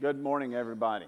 Good 0.00 0.22
morning, 0.22 0.54
everybody. 0.54 1.06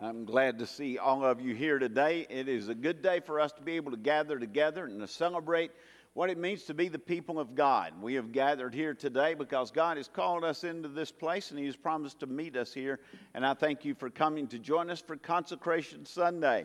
I'm 0.00 0.24
glad 0.24 0.58
to 0.60 0.66
see 0.66 0.96
all 0.96 1.22
of 1.22 1.38
you 1.38 1.54
here 1.54 1.78
today. 1.78 2.26
It 2.30 2.48
is 2.48 2.70
a 2.70 2.74
good 2.74 3.02
day 3.02 3.20
for 3.20 3.38
us 3.40 3.52
to 3.52 3.60
be 3.60 3.72
able 3.72 3.90
to 3.90 3.98
gather 3.98 4.38
together 4.38 4.86
and 4.86 4.98
to 5.00 5.06
celebrate 5.06 5.70
what 6.14 6.30
it 6.30 6.38
means 6.38 6.62
to 6.64 6.72
be 6.72 6.88
the 6.88 6.98
people 6.98 7.38
of 7.38 7.54
God. 7.54 7.92
We 8.00 8.14
have 8.14 8.32
gathered 8.32 8.72
here 8.72 8.94
today 8.94 9.34
because 9.34 9.70
God 9.70 9.98
has 9.98 10.08
called 10.08 10.44
us 10.44 10.64
into 10.64 10.88
this 10.88 11.12
place 11.12 11.50
and 11.50 11.60
He 11.60 11.66
has 11.66 11.76
promised 11.76 12.20
to 12.20 12.26
meet 12.26 12.56
us 12.56 12.72
here. 12.72 13.00
And 13.34 13.44
I 13.44 13.52
thank 13.52 13.84
you 13.84 13.94
for 13.94 14.08
coming 14.08 14.46
to 14.48 14.58
join 14.58 14.88
us 14.88 15.02
for 15.02 15.16
Consecration 15.16 16.06
Sunday. 16.06 16.64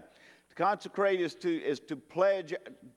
To 0.51 0.55
consecrate 0.55 1.19
is 1.19 1.35
to, 1.35 1.53
is 1.53 1.81
to 1.81 1.97
pledge 1.97 2.53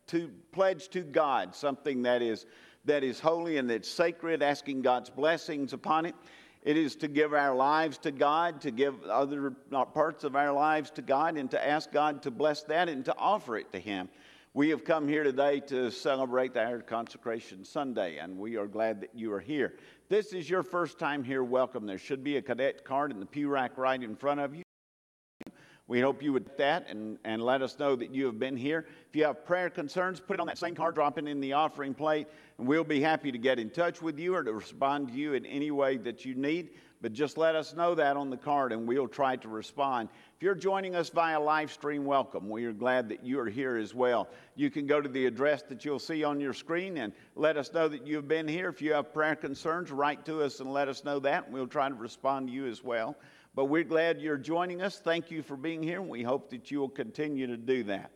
to 0.06 0.30
pledge 0.52 0.90
to 0.90 1.00
God 1.00 1.56
something 1.56 2.02
that 2.02 2.22
is 2.22 2.46
that 2.84 3.02
is 3.02 3.18
holy 3.18 3.56
and 3.56 3.68
that's 3.68 3.88
sacred, 3.88 4.42
asking 4.42 4.82
God's 4.82 5.10
blessings 5.10 5.72
upon 5.72 6.06
it. 6.06 6.14
It 6.62 6.76
is 6.76 6.96
to 6.96 7.08
give 7.08 7.32
our 7.32 7.54
lives 7.54 7.98
to 7.98 8.10
God, 8.10 8.60
to 8.62 8.70
give 8.70 9.02
other 9.04 9.50
parts 9.94 10.24
of 10.24 10.36
our 10.36 10.52
lives 10.52 10.90
to 10.92 11.02
God, 11.02 11.36
and 11.36 11.50
to 11.50 11.66
ask 11.66 11.92
God 11.92 12.22
to 12.22 12.30
bless 12.30 12.62
that 12.64 12.88
and 12.88 13.04
to 13.04 13.16
offer 13.16 13.56
it 13.56 13.72
to 13.72 13.78
Him. 13.78 14.08
We 14.54 14.70
have 14.70 14.84
come 14.84 15.06
here 15.06 15.22
today 15.22 15.60
to 15.60 15.90
celebrate 15.90 16.56
our 16.56 16.80
Consecration 16.80 17.64
Sunday, 17.64 18.18
and 18.18 18.36
we 18.36 18.56
are 18.56 18.66
glad 18.66 19.00
that 19.02 19.10
you 19.14 19.32
are 19.32 19.40
here. 19.40 19.74
This 20.08 20.32
is 20.32 20.50
your 20.50 20.62
first 20.62 20.98
time 20.98 21.22
here, 21.22 21.44
welcome. 21.44 21.86
There 21.86 21.98
should 21.98 22.24
be 22.24 22.38
a 22.38 22.42
cadet 22.42 22.84
card 22.84 23.12
in 23.12 23.20
the 23.20 23.26
pew 23.26 23.48
rack 23.48 23.78
right 23.78 24.02
in 24.02 24.16
front 24.16 24.40
of 24.40 24.54
you. 24.54 24.62
We 25.88 26.00
hope 26.00 26.22
you 26.22 26.34
would 26.34 26.50
that 26.58 26.86
and, 26.90 27.18
and 27.24 27.42
let 27.42 27.62
us 27.62 27.78
know 27.78 27.96
that 27.96 28.14
you 28.14 28.26
have 28.26 28.38
been 28.38 28.58
here. 28.58 28.86
If 29.08 29.16
you 29.16 29.24
have 29.24 29.46
prayer 29.46 29.70
concerns, 29.70 30.20
put 30.20 30.34
it 30.34 30.40
on 30.40 30.46
that 30.46 30.58
same 30.58 30.74
card, 30.74 30.94
drop 30.94 31.16
it 31.16 31.26
in 31.26 31.40
the 31.40 31.54
offering 31.54 31.94
plate, 31.94 32.26
and 32.58 32.68
we'll 32.68 32.84
be 32.84 33.00
happy 33.00 33.32
to 33.32 33.38
get 33.38 33.58
in 33.58 33.70
touch 33.70 34.02
with 34.02 34.18
you 34.18 34.34
or 34.34 34.44
to 34.44 34.52
respond 34.52 35.08
to 35.08 35.14
you 35.14 35.32
in 35.32 35.46
any 35.46 35.70
way 35.70 35.96
that 35.96 36.26
you 36.26 36.34
need. 36.34 36.70
But 37.00 37.14
just 37.14 37.38
let 37.38 37.54
us 37.54 37.74
know 37.74 37.94
that 37.94 38.16
on 38.16 38.28
the 38.28 38.36
card 38.36 38.72
and 38.72 38.86
we'll 38.86 39.08
try 39.08 39.36
to 39.36 39.48
respond. 39.48 40.10
If 40.36 40.42
you're 40.42 40.54
joining 40.54 40.94
us 40.94 41.08
via 41.08 41.40
live 41.40 41.72
stream, 41.72 42.04
welcome. 42.04 42.50
We 42.50 42.64
are 42.66 42.72
glad 42.72 43.08
that 43.08 43.24
you 43.24 43.40
are 43.40 43.48
here 43.48 43.76
as 43.76 43.94
well. 43.94 44.28
You 44.56 44.70
can 44.70 44.86
go 44.86 45.00
to 45.00 45.08
the 45.08 45.24
address 45.24 45.62
that 45.68 45.84
you'll 45.84 46.00
see 46.00 46.22
on 46.22 46.40
your 46.40 46.52
screen 46.52 46.98
and 46.98 47.12
let 47.34 47.56
us 47.56 47.72
know 47.72 47.88
that 47.88 48.06
you've 48.06 48.28
been 48.28 48.48
here. 48.48 48.68
If 48.68 48.82
you 48.82 48.92
have 48.92 49.14
prayer 49.14 49.36
concerns, 49.36 49.90
write 49.90 50.26
to 50.26 50.42
us 50.42 50.60
and 50.60 50.70
let 50.72 50.88
us 50.88 51.04
know 51.04 51.18
that, 51.20 51.46
and 51.46 51.54
we'll 51.54 51.66
try 51.68 51.88
to 51.88 51.94
respond 51.94 52.48
to 52.48 52.52
you 52.52 52.66
as 52.66 52.82
well. 52.84 53.16
But 53.58 53.64
we're 53.64 53.82
glad 53.82 54.20
you're 54.20 54.36
joining 54.36 54.82
us. 54.82 55.00
Thank 55.00 55.32
you 55.32 55.42
for 55.42 55.56
being 55.56 55.82
here, 55.82 56.00
and 56.00 56.08
we 56.08 56.22
hope 56.22 56.48
that 56.50 56.70
you 56.70 56.78
will 56.78 56.88
continue 56.88 57.48
to 57.48 57.56
do 57.56 57.82
that. 57.82 58.12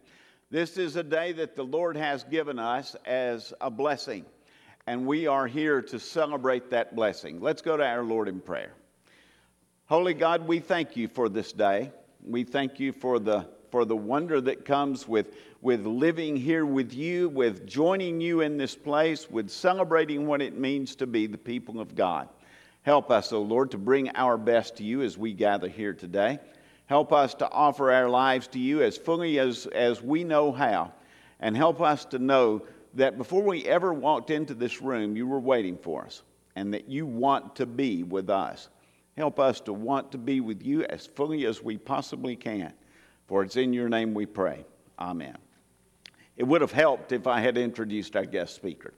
This 0.53 0.79
is 0.79 0.95
a 0.95 1.03
day 1.03 1.33
that 1.33 1.57
the 1.57 1.65
Lord 1.65 1.97
has 1.97 2.23
given 2.23 2.61
us 2.61 2.95
as 3.05 3.53
a 3.61 3.69
blessing, 3.69 4.25
and 4.87 5.05
we 5.05 5.27
are 5.27 5.49
here 5.49 5.83
to 5.83 5.99
celebrate 5.99 6.71
that 6.71 6.95
blessing. 6.95 7.41
Let's 7.41 7.61
go 7.61 7.77
to 7.77 7.85
our 7.85 8.05
Lord 8.05 8.29
in 8.29 8.39
prayer. 8.39 8.73
Holy 9.87 10.15
God, 10.15 10.47
we 10.47 10.61
thank 10.61 10.97
you 10.97 11.09
for 11.09 11.29
this 11.29 11.51
day. 11.51 11.91
We 12.25 12.45
thank 12.45 12.79
you 12.79 12.93
for 12.93 13.19
the 13.19 13.49
for 13.73 13.85
the 13.85 13.97
wonder 13.97 14.41
that 14.43 14.65
comes 14.65 15.09
with, 15.09 15.35
with 15.63 15.87
living 15.87 16.37
here 16.37 16.67
with 16.67 16.93
you, 16.93 17.31
with 17.31 17.67
joining 17.67 18.21
you 18.21 18.43
in 18.43 18.59
this 18.59 18.77
place, 18.77 19.31
with 19.31 19.49
celebrating 19.51 20.27
what 20.27 20.43
it 20.43 20.57
means 20.59 20.95
to 20.97 21.07
be 21.07 21.27
the 21.27 21.39
people 21.39 21.81
of 21.81 21.97
God. 21.97 22.29
Help 22.83 23.11
us, 23.11 23.33
O 23.33 23.41
Lord, 23.41 23.71
to 23.71 23.79
bring 23.79 24.11
our 24.17 24.37
best 24.37 24.77
to 24.77 24.85
you 24.85 25.03
as 25.03 25.17
we 25.17 25.33
gather 25.33 25.69
here 25.69 25.93
today. 25.93 26.39
Help 26.87 27.13
us 27.13 27.33
to 27.35 27.51
offer 27.51 27.93
our 27.93 28.09
lives 28.09 28.49
to 28.49 28.59
you 28.59 28.83
as 28.83 28.97
fully 28.97 29.39
as, 29.39 29.67
as 29.67 30.03
we 30.03 30.25
know 30.25 30.51
how. 30.51 30.93
And 31.41 31.57
help 31.57 31.81
us 31.81 32.05
to 32.07 32.19
know 32.19 32.63
that 32.95 33.17
before 33.17 33.43
we 33.43 33.65
ever 33.67 33.95
walked 33.95 34.31
into 34.31 34.55
this 34.55 34.83
room, 34.83 35.17
you 35.17 35.27
were 35.27 35.41
waiting 35.41 35.79
for 35.79 36.05
us 36.05 36.23
and 36.57 36.75
that 36.75 36.89
you 36.89 37.07
want 37.07 37.57
to 37.57 37.67
be 37.67 38.03
with 38.03 38.29
us. 38.29 38.69
Help 39.17 39.39
us 39.39 39.61
to 39.61 39.73
want 39.73 40.11
to 40.13 40.19
be 40.19 40.41
with 40.41 40.63
you 40.63 40.85
as 40.85 41.07
fully 41.07 41.47
as 41.47 41.63
we 41.63 41.79
possibly 41.79 42.35
can. 42.35 42.73
For 43.27 43.43
it's 43.43 43.57
in 43.57 43.73
your 43.73 43.89
name 43.89 44.13
we 44.13 44.27
pray. 44.27 44.65
Amen. 44.99 45.37
It 46.37 46.45
would 46.45 46.61
have 46.61 46.73
helped 46.73 47.13
if 47.13 47.27
I 47.27 47.41
had 47.41 47.57
introduced 47.57 48.17
our 48.17 48.25
guest 48.25 48.55
speaker. 48.55 48.93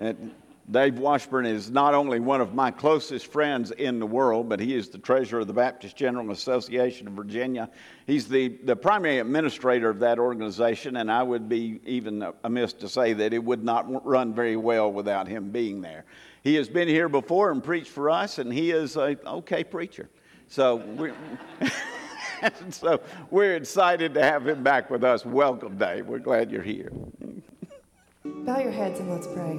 And 0.00 0.34
Dave 0.70 0.98
Washburn 0.98 1.46
is 1.46 1.70
not 1.70 1.94
only 1.94 2.20
one 2.20 2.42
of 2.42 2.52
my 2.52 2.70
closest 2.70 3.32
friends 3.32 3.70
in 3.70 3.98
the 3.98 4.06
world, 4.06 4.50
but 4.50 4.60
he 4.60 4.74
is 4.74 4.90
the 4.90 4.98
treasurer 4.98 5.40
of 5.40 5.46
the 5.46 5.52
Baptist 5.54 5.96
General 5.96 6.30
Association 6.30 7.08
of 7.08 7.14
Virginia. 7.14 7.70
He's 8.06 8.28
the, 8.28 8.48
the 8.64 8.76
primary 8.76 9.18
administrator 9.18 9.88
of 9.88 9.98
that 10.00 10.18
organization, 10.18 10.96
and 10.96 11.10
I 11.10 11.22
would 11.22 11.48
be 11.48 11.80
even 11.86 12.32
amiss 12.44 12.74
to 12.74 12.88
say 12.88 13.14
that 13.14 13.32
it 13.32 13.42
would 13.42 13.64
not 13.64 14.04
run 14.04 14.34
very 14.34 14.56
well 14.56 14.92
without 14.92 15.26
him 15.26 15.50
being 15.50 15.80
there. 15.80 16.04
He 16.42 16.56
has 16.56 16.68
been 16.68 16.88
here 16.88 17.08
before 17.08 17.50
and 17.50 17.64
preached 17.64 17.90
for 17.90 18.10
us, 18.10 18.38
and 18.38 18.52
he 18.52 18.70
is 18.70 18.96
a 18.96 19.16
okay 19.26 19.64
preacher. 19.64 20.10
So 20.48 20.76
we're, 20.76 21.14
so 22.68 23.00
we're 23.30 23.56
excited 23.56 24.12
to 24.14 24.22
have 24.22 24.46
him 24.46 24.62
back 24.62 24.90
with 24.90 25.02
us. 25.02 25.24
Welcome, 25.24 25.78
Dave. 25.78 26.06
We're 26.06 26.18
glad 26.18 26.50
you're 26.50 26.62
here. 26.62 26.92
Bow 28.22 28.58
your 28.58 28.70
heads 28.70 29.00
and 29.00 29.10
let's 29.10 29.26
pray. 29.26 29.58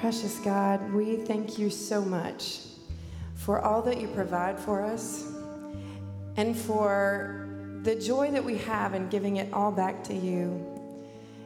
Precious 0.00 0.38
God, 0.40 0.92
we 0.92 1.16
thank 1.16 1.58
you 1.58 1.70
so 1.70 2.02
much 2.02 2.58
for 3.34 3.62
all 3.62 3.80
that 3.80 3.98
you 3.98 4.08
provide 4.08 4.60
for 4.60 4.82
us 4.82 5.24
and 6.36 6.54
for 6.54 7.48
the 7.82 7.96
joy 7.96 8.30
that 8.30 8.44
we 8.44 8.58
have 8.58 8.92
in 8.92 9.08
giving 9.08 9.36
it 9.36 9.50
all 9.54 9.72
back 9.72 10.04
to 10.04 10.14
you. 10.14 10.62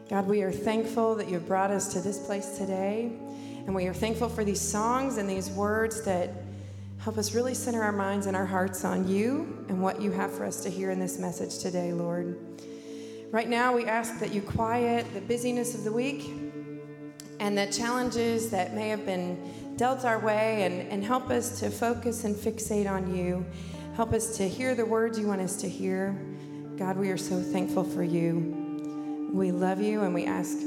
God, 0.09 0.27
we 0.27 0.43
are 0.43 0.51
thankful 0.51 1.15
that 1.15 1.29
you've 1.29 1.47
brought 1.47 1.71
us 1.71 1.93
to 1.93 2.01
this 2.01 2.19
place 2.19 2.59
today, 2.59 3.13
and 3.67 3.73
we 3.73 3.87
are 3.87 3.95
thankful 3.95 4.29
for 4.29 4.43
these 4.43 4.61
songs 4.61 5.17
and 5.17 5.31
these 5.31 5.49
words 5.51 6.03
that 6.03 6.31
help 6.99 7.19
us 7.19 7.33
really 7.33 7.55
center 7.55 7.85
our 7.85 7.93
minds 7.93 8.27
and 8.27 8.37
our 8.37 8.47
hearts 8.47 8.85
on 8.85 9.07
you 9.07 9.65
and 9.69 9.81
what 9.81 10.03
you 10.03 10.11
have 10.11 10.33
for 10.33 10.45
us 10.45 10.61
to 10.65 10.69
hear 10.69 10.91
in 10.91 10.99
this 10.99 11.21
message 11.21 11.61
today, 11.61 11.93
Lord. 11.93 12.37
Right 13.31 13.49
now, 13.49 13.73
we 13.73 13.85
ask 13.85 14.19
that 14.19 14.35
you 14.35 14.43
quiet 14.43 15.07
the 15.15 15.21
busyness 15.21 15.77
of 15.77 15.85
the 15.85 15.93
week 15.93 16.50
and 17.41 17.57
the 17.57 17.67
challenges 17.67 18.51
that 18.51 18.75
may 18.75 18.91
have 18.91 19.05
been 19.05 19.75
dealt 19.77 20.05
our 20.05 20.19
way 20.19 20.65
and, 20.65 20.89
and 20.93 21.03
help 21.03 21.31
us 21.31 21.59
to 21.59 21.71
focus 21.71 22.25
and 22.25 22.37
fixate 22.37 22.89
on 22.89 23.17
you. 23.17 23.45
Help 23.97 24.13
us 24.13 24.37
to 24.37 24.47
hear 24.47 24.75
the 24.75 24.85
words 24.85 25.19
you 25.19 25.27
want 25.27 25.41
us 25.41 25.57
to 25.57 25.69
hear. 25.69 26.17
God, 26.77 26.97
we 26.97 27.11
are 27.11 27.17
so 27.17 27.41
thankful 27.41 27.83
for 27.83 28.03
you. 28.03 29.31
We 29.33 29.53
love 29.53 29.81
you 29.81 30.03
and 30.03 30.15
we 30.15 30.27
ask 30.27 30.59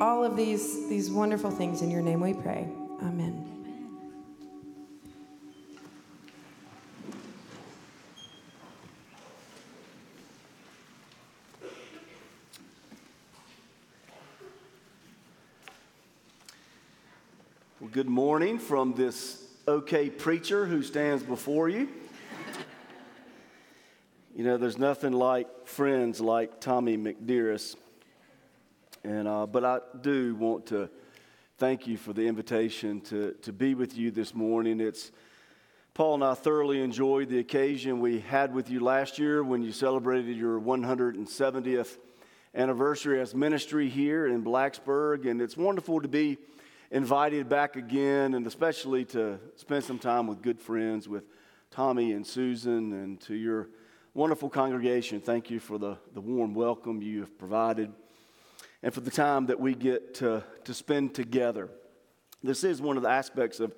all 0.00 0.24
of 0.24 0.36
these, 0.36 0.88
these 0.88 1.10
wonderful 1.10 1.52
things 1.52 1.82
in 1.82 1.90
your 1.90 2.02
name 2.02 2.20
we 2.20 2.34
pray. 2.34 2.68
Amen. 3.00 3.57
Well, 17.88 17.94
good 17.94 18.10
morning 18.10 18.58
from 18.58 18.92
this 18.92 19.42
okay 19.66 20.10
preacher 20.10 20.66
who 20.66 20.82
stands 20.82 21.22
before 21.22 21.70
you. 21.70 21.88
You 24.36 24.44
know, 24.44 24.58
there's 24.58 24.76
nothing 24.76 25.12
like 25.12 25.66
friends 25.66 26.20
like 26.20 26.60
Tommy 26.60 26.98
McDearest. 26.98 27.76
And, 29.04 29.26
uh, 29.26 29.46
but 29.46 29.64
I 29.64 29.78
do 30.02 30.34
want 30.34 30.66
to 30.66 30.90
thank 31.56 31.86
you 31.86 31.96
for 31.96 32.12
the 32.12 32.26
invitation 32.26 33.00
to, 33.02 33.32
to 33.40 33.54
be 33.54 33.74
with 33.74 33.96
you 33.96 34.10
this 34.10 34.34
morning. 34.34 34.80
It's 34.80 35.10
Paul 35.94 36.16
and 36.16 36.24
I 36.24 36.34
thoroughly 36.34 36.82
enjoyed 36.82 37.30
the 37.30 37.38
occasion 37.38 38.00
we 38.00 38.20
had 38.20 38.52
with 38.52 38.68
you 38.68 38.80
last 38.80 39.18
year 39.18 39.42
when 39.42 39.62
you 39.62 39.72
celebrated 39.72 40.36
your 40.36 40.60
170th 40.60 41.96
anniversary 42.54 43.18
as 43.18 43.34
ministry 43.34 43.88
here 43.88 44.26
in 44.26 44.44
Blacksburg. 44.44 45.26
And 45.26 45.40
it's 45.40 45.56
wonderful 45.56 46.02
to 46.02 46.08
be 46.08 46.36
invited 46.90 47.48
back 47.48 47.76
again, 47.76 48.34
and 48.34 48.46
especially 48.46 49.04
to 49.06 49.38
spend 49.56 49.84
some 49.84 49.98
time 49.98 50.26
with 50.26 50.42
good 50.42 50.60
friends, 50.60 51.08
with 51.08 51.24
Tommy 51.70 52.12
and 52.12 52.26
Susan, 52.26 52.92
and 52.92 53.20
to 53.22 53.34
your 53.34 53.68
wonderful 54.14 54.48
congregation. 54.48 55.20
Thank 55.20 55.50
you 55.50 55.60
for 55.60 55.78
the, 55.78 55.98
the 56.14 56.20
warm 56.20 56.54
welcome 56.54 57.02
you 57.02 57.20
have 57.20 57.38
provided 57.38 57.92
and 58.82 58.94
for 58.94 59.00
the 59.00 59.10
time 59.10 59.46
that 59.46 59.58
we 59.58 59.74
get 59.74 60.14
to, 60.14 60.42
to 60.64 60.74
spend 60.74 61.14
together. 61.14 61.68
This 62.42 62.64
is 62.64 62.80
one 62.80 62.96
of 62.96 63.02
the 63.02 63.08
aspects 63.10 63.60
of 63.60 63.74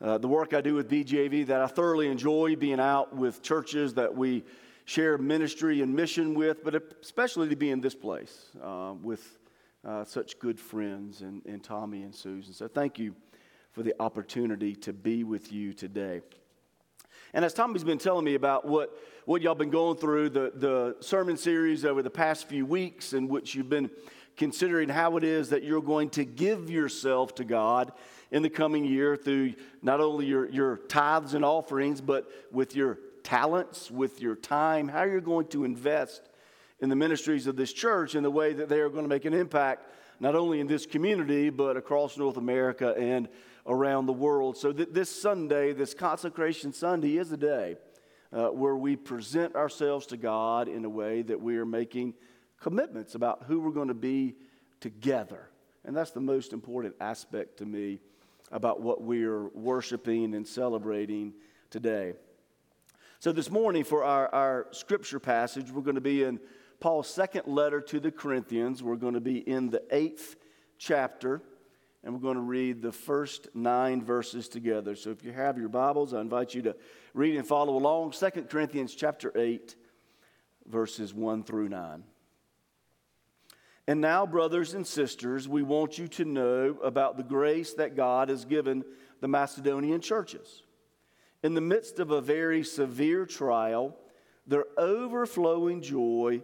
uh, 0.00 0.18
the 0.18 0.28
work 0.28 0.54
I 0.54 0.62
do 0.62 0.74
with 0.74 0.88
BGAV 0.88 1.46
that 1.48 1.60
I 1.60 1.66
thoroughly 1.66 2.08
enjoy 2.08 2.56
being 2.56 2.80
out 2.80 3.14
with 3.14 3.42
churches 3.42 3.94
that 3.94 4.14
we 4.14 4.44
share 4.86 5.18
ministry 5.18 5.82
and 5.82 5.94
mission 5.94 6.34
with, 6.34 6.64
but 6.64 6.74
especially 7.02 7.48
to 7.50 7.56
be 7.56 7.70
in 7.70 7.80
this 7.80 7.94
place 7.94 8.46
uh, 8.62 8.94
with 9.02 9.38
uh, 9.84 10.04
such 10.04 10.38
good 10.38 10.58
friends 10.58 11.22
and, 11.22 11.44
in 11.46 11.60
Tommy 11.60 12.02
and 12.02 12.14
Susan. 12.14 12.52
So 12.52 12.68
thank 12.68 12.98
you 12.98 13.14
for 13.72 13.82
the 13.82 13.94
opportunity 14.00 14.74
to 14.76 14.92
be 14.92 15.24
with 15.24 15.52
you 15.52 15.72
today. 15.72 16.22
And 17.32 17.44
as 17.44 17.54
Tommy's 17.54 17.84
been 17.84 17.98
telling 17.98 18.24
me 18.24 18.34
about 18.34 18.66
what, 18.66 18.98
what 19.24 19.40
y'all 19.42 19.54
been 19.54 19.70
going 19.70 19.96
through, 19.96 20.30
the, 20.30 20.52
the 20.54 20.96
sermon 21.00 21.36
series 21.36 21.84
over 21.84 22.02
the 22.02 22.10
past 22.10 22.48
few 22.48 22.66
weeks, 22.66 23.12
in 23.12 23.28
which 23.28 23.54
you've 23.54 23.70
been 23.70 23.90
considering 24.36 24.88
how 24.88 25.16
it 25.16 25.24
is 25.24 25.50
that 25.50 25.62
you're 25.62 25.82
going 25.82 26.10
to 26.10 26.24
give 26.24 26.70
yourself 26.70 27.34
to 27.36 27.44
God 27.44 27.92
in 28.30 28.42
the 28.42 28.50
coming 28.50 28.84
year 28.84 29.16
through 29.16 29.54
not 29.82 30.00
only 30.00 30.26
your, 30.26 30.48
your 30.48 30.78
tithes 30.88 31.34
and 31.34 31.44
offerings, 31.44 32.00
but 32.00 32.28
with 32.50 32.74
your 32.74 32.98
talents, 33.22 33.90
with 33.90 34.20
your 34.20 34.34
time, 34.34 34.88
how 34.88 35.02
you're 35.02 35.20
going 35.20 35.46
to 35.48 35.64
invest 35.64 36.29
in 36.80 36.88
the 36.88 36.96
ministries 36.96 37.46
of 37.46 37.56
this 37.56 37.72
church 37.72 38.14
in 38.14 38.22
the 38.22 38.30
way 38.30 38.52
that 38.52 38.68
they 38.68 38.80
are 38.80 38.88
going 38.88 39.04
to 39.04 39.08
make 39.08 39.24
an 39.24 39.34
impact 39.34 39.86
not 40.18 40.34
only 40.34 40.60
in 40.60 40.66
this 40.66 40.86
community, 40.86 41.48
but 41.48 41.76
across 41.76 42.18
North 42.18 42.36
America 42.36 42.94
and 42.96 43.28
around 43.66 44.06
the 44.06 44.12
world. 44.12 44.56
So, 44.56 44.72
that 44.72 44.92
this 44.92 45.10
Sunday, 45.10 45.72
this 45.72 45.94
Consecration 45.94 46.72
Sunday, 46.72 47.16
is 47.16 47.32
a 47.32 47.36
day 47.36 47.76
uh, 48.32 48.48
where 48.48 48.76
we 48.76 48.96
present 48.96 49.56
ourselves 49.56 50.06
to 50.06 50.16
God 50.16 50.68
in 50.68 50.84
a 50.84 50.90
way 50.90 51.22
that 51.22 51.40
we 51.40 51.56
are 51.56 51.66
making 51.66 52.14
commitments 52.60 53.14
about 53.14 53.44
who 53.46 53.60
we're 53.60 53.70
going 53.70 53.88
to 53.88 53.94
be 53.94 54.36
together. 54.80 55.48
And 55.84 55.96
that's 55.96 56.10
the 56.10 56.20
most 56.20 56.52
important 56.52 56.94
aspect 57.00 57.58
to 57.58 57.66
me 57.66 58.00
about 58.52 58.80
what 58.80 59.02
we're 59.02 59.48
worshiping 59.48 60.34
and 60.34 60.46
celebrating 60.46 61.32
today. 61.70 62.14
So, 63.20 63.32
this 63.32 63.50
morning, 63.50 63.84
for 63.84 64.04
our, 64.04 64.28
our 64.34 64.66
scripture 64.72 65.20
passage, 65.20 65.70
we're 65.70 65.82
going 65.82 65.94
to 65.94 66.00
be 66.00 66.24
in 66.24 66.40
Paul's 66.80 67.08
second 67.08 67.46
letter 67.46 67.82
to 67.82 68.00
the 68.00 68.10
Corinthians. 68.10 68.82
We're 68.82 68.96
going 68.96 69.14
to 69.14 69.20
be 69.20 69.38
in 69.38 69.68
the 69.68 69.82
eighth 69.90 70.36
chapter, 70.78 71.42
and 72.02 72.14
we're 72.14 72.20
going 72.20 72.36
to 72.36 72.42
read 72.42 72.80
the 72.80 72.90
first 72.90 73.48
nine 73.54 74.02
verses 74.02 74.48
together. 74.48 74.96
So 74.96 75.10
if 75.10 75.22
you 75.22 75.30
have 75.32 75.58
your 75.58 75.68
Bibles, 75.68 76.14
I 76.14 76.22
invite 76.22 76.54
you 76.54 76.62
to 76.62 76.76
read 77.12 77.36
and 77.36 77.46
follow 77.46 77.76
along. 77.76 78.12
Second 78.12 78.48
Corinthians 78.48 78.94
chapter 78.94 79.30
8, 79.36 79.76
verses 80.66 81.12
1 81.12 81.44
through 81.44 81.68
9. 81.68 82.02
And 83.86 84.00
now, 84.00 84.24
brothers 84.24 84.72
and 84.72 84.86
sisters, 84.86 85.46
we 85.48 85.62
want 85.62 85.98
you 85.98 86.08
to 86.08 86.24
know 86.24 86.78
about 86.82 87.18
the 87.18 87.22
grace 87.22 87.74
that 87.74 87.96
God 87.96 88.30
has 88.30 88.46
given 88.46 88.84
the 89.20 89.28
Macedonian 89.28 90.00
churches. 90.00 90.62
In 91.42 91.54
the 91.54 91.60
midst 91.60 91.98
of 91.98 92.10
a 92.10 92.20
very 92.22 92.62
severe 92.62 93.26
trial, 93.26 93.96
their 94.46 94.64
overflowing 94.78 95.82
joy 95.82 96.42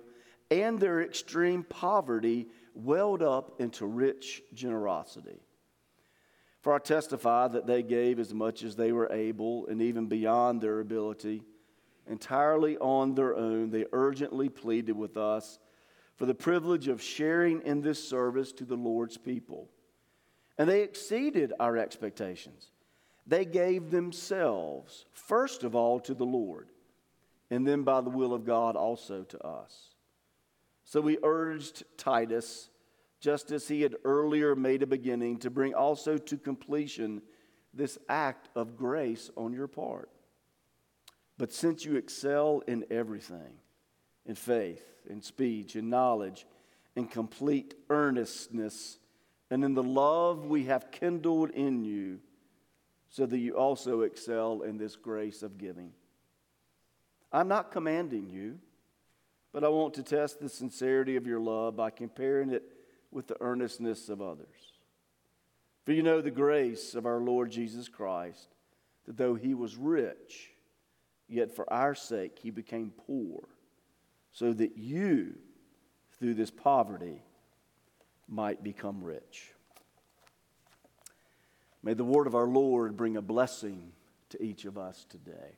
and 0.51 0.79
their 0.79 1.03
extreme 1.03 1.65
poverty 1.65 2.49
welled 2.75 3.23
up 3.23 3.61
into 3.61 3.87
rich 3.87 4.43
generosity. 4.55 5.41
For 6.61 6.75
I 6.75 6.79
testify 6.79 7.49
that 7.49 7.67
they 7.67 7.83
gave 7.83 8.19
as 8.19 8.35
much 8.35 8.63
as 8.63 8.77
they 8.77 8.93
were 8.93 9.13
able 9.13 9.67
and 9.69 9.81
even 9.81 10.07
beyond 10.07 10.61
their 10.61 10.81
ability, 10.81 11.43
entirely 12.09 12.77
on 12.79 13.15
their 13.15 13.37
own. 13.37 13.71
They 13.71 13.87
urgently 13.93 14.49
pleaded 14.49 14.97
with 14.97 15.17
us 15.17 15.59
for 16.17 16.27
the 16.27 16.35
privilege 16.35 16.89
of 16.89 17.03
sharing 17.03 17.63
in 17.63 17.83
this 17.83 18.03
service 18.03 18.53
to 18.53 18.65
the 18.65 18.77
Lord's 18.77 19.17
people. 19.17 19.69
And 20.59 20.69
they 20.69 20.83
exceeded 20.83 21.53
our 21.61 21.77
expectations. 21.77 22.71
They 23.27 23.45
gave 23.45 23.91
themselves, 23.91 25.05
first 25.13 25.65
of 25.65 25.75
all, 25.75 26.01
to 26.01 26.15
the 26.15 26.25
Lord, 26.25 26.69
and 27.51 27.67
then 27.67 27.83
by 27.83 28.01
the 28.01 28.11
will 28.11 28.33
of 28.33 28.45
God 28.45 28.77
also 28.77 29.25
to 29.25 29.39
us. 29.45 29.96
So 30.87 31.01
we 31.01 31.19
urged 31.25 31.83
Titus, 31.99 32.71
just 33.21 33.51
as 33.51 33.67
he 33.67 33.83
had 33.83 33.97
earlier 34.05 34.55
made 34.55 34.85
a 34.85 34.87
beginning, 34.87 35.39
to 35.39 35.51
bring 35.51 35.75
also 35.75 36.17
to 36.17 36.39
completion 36.39 37.23
this 37.75 37.99
act 38.09 38.49
of 38.55 38.77
grace 38.77 39.29
on 39.37 39.53
your 39.53 39.67
part. 39.67 40.09
But 41.39 41.53
since 41.53 41.85
you 41.85 41.97
excel 41.97 42.63
in 42.69 42.87
everything, 42.89 43.59
in 44.27 44.37
faith, 44.37 44.85
in 45.11 45.21
speech, 45.21 45.75
in 45.75 45.91
knowledge, 45.91 46.47
in 46.95 47.09
complete 47.09 47.75
earnestness, 47.91 48.99
and 49.51 49.65
in 49.65 49.75
the 49.75 49.83
love 49.83 50.47
we 50.47 50.67
have 50.67 50.93
kindled 50.93 51.51
in 51.51 51.85
you, 51.85 52.21
so 53.11 53.27
that 53.27 53.39
you 53.39 53.57
also 53.57 54.03
excel 54.03 54.63
in 54.63 54.79
this 54.79 54.95
grace 54.95 55.43
of 55.43 55.59
giving. 55.59 55.93
I'm 57.33 57.49
not 57.49 57.73
commanding 57.73 58.31
you 58.31 58.61
but 59.57 59.65
I 59.65 59.69
want 59.69 59.95
to 59.95 60.03
test 60.03 60.39
the 60.39 60.51
sincerity 60.51 61.17
of 61.17 61.27
your 61.27 61.41
love 61.41 61.77
by 61.77 61.89
comparing 61.89 62.51
it 62.51 62.63
with 63.11 63.27
the 63.27 63.41
earnestness 63.41 64.11
of 64.11 64.21
others. 64.21 64.75
For 65.87 65.93
you 65.93 66.03
know 66.03 66.21
the 66.21 66.31
grace 66.31 66.95
of 66.95 67.07
our 67.07 67.21
Lord 67.21 67.53
Jesus 67.53 67.89
Christ, 67.89 68.49
that 69.07 69.17
though 69.17 69.35
he 69.35 69.55
was 69.55 69.75
rich, 69.75 70.51
yet 71.27 71.57
for 71.57 71.73
our 71.73 71.95
sake 71.95 72.39
he 72.39 72.51
became 72.51 72.93
poor, 73.07 73.49
so 74.31 74.53
that 74.53 74.77
you, 74.77 75.39
through 76.19 76.35
this 76.35 76.51
poverty, 76.51 77.23
might 78.29 78.63
become 78.63 79.03
rich. 79.03 79.55
May 81.83 81.95
the 81.95 82.05
word 82.05 82.27
of 82.27 82.35
our 82.35 82.47
Lord 82.47 82.95
bring 82.95 83.17
a 83.17 83.23
blessing 83.23 83.93
to 84.29 84.43
each 84.45 84.67
of 84.67 84.77
us 84.77 85.07
today. 85.09 85.57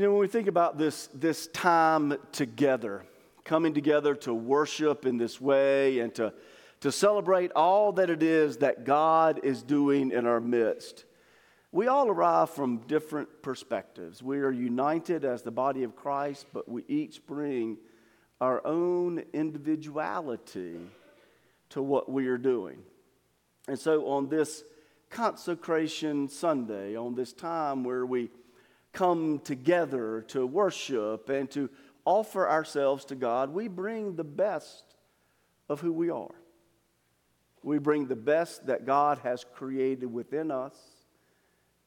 You 0.00 0.06
know, 0.06 0.12
when 0.12 0.20
we 0.20 0.28
think 0.28 0.48
about 0.48 0.78
this, 0.78 1.10
this 1.12 1.48
time 1.48 2.16
together, 2.32 3.04
coming 3.44 3.74
together 3.74 4.14
to 4.14 4.32
worship 4.32 5.04
in 5.04 5.18
this 5.18 5.38
way 5.38 5.98
and 5.98 6.14
to, 6.14 6.32
to 6.80 6.90
celebrate 6.90 7.52
all 7.52 7.92
that 7.92 8.08
it 8.08 8.22
is 8.22 8.56
that 8.56 8.84
God 8.84 9.40
is 9.42 9.62
doing 9.62 10.10
in 10.10 10.24
our 10.24 10.40
midst, 10.40 11.04
we 11.70 11.86
all 11.86 12.08
arrive 12.08 12.48
from 12.48 12.78
different 12.86 13.42
perspectives. 13.42 14.22
We 14.22 14.38
are 14.38 14.50
united 14.50 15.26
as 15.26 15.42
the 15.42 15.50
body 15.50 15.82
of 15.82 15.94
Christ, 15.94 16.46
but 16.54 16.66
we 16.66 16.82
each 16.88 17.26
bring 17.26 17.76
our 18.40 18.66
own 18.66 19.22
individuality 19.34 20.78
to 21.68 21.82
what 21.82 22.10
we 22.10 22.26
are 22.28 22.38
doing. 22.38 22.78
And 23.68 23.78
so 23.78 24.06
on 24.06 24.30
this 24.30 24.64
consecration 25.10 26.26
Sunday, 26.30 26.96
on 26.96 27.14
this 27.14 27.34
time 27.34 27.84
where 27.84 28.06
we 28.06 28.30
come 28.92 29.38
together 29.40 30.22
to 30.28 30.46
worship 30.46 31.28
and 31.28 31.50
to 31.52 31.70
offer 32.04 32.48
ourselves 32.48 33.04
to 33.06 33.14
God, 33.14 33.50
we 33.50 33.68
bring 33.68 34.16
the 34.16 34.24
best 34.24 34.84
of 35.68 35.80
who 35.80 35.92
we 35.92 36.10
are. 36.10 36.34
We 37.62 37.78
bring 37.78 38.06
the 38.06 38.16
best 38.16 38.66
that 38.66 38.86
God 38.86 39.18
has 39.18 39.44
created 39.54 40.06
within 40.06 40.50
us, 40.50 40.74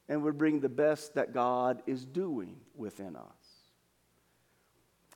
and 0.08 0.22
we 0.22 0.30
bring 0.30 0.60
the 0.60 0.68
best 0.68 1.14
that 1.14 1.34
God 1.34 1.82
is 1.86 2.04
doing 2.04 2.56
within 2.76 3.16
us. 3.16 3.22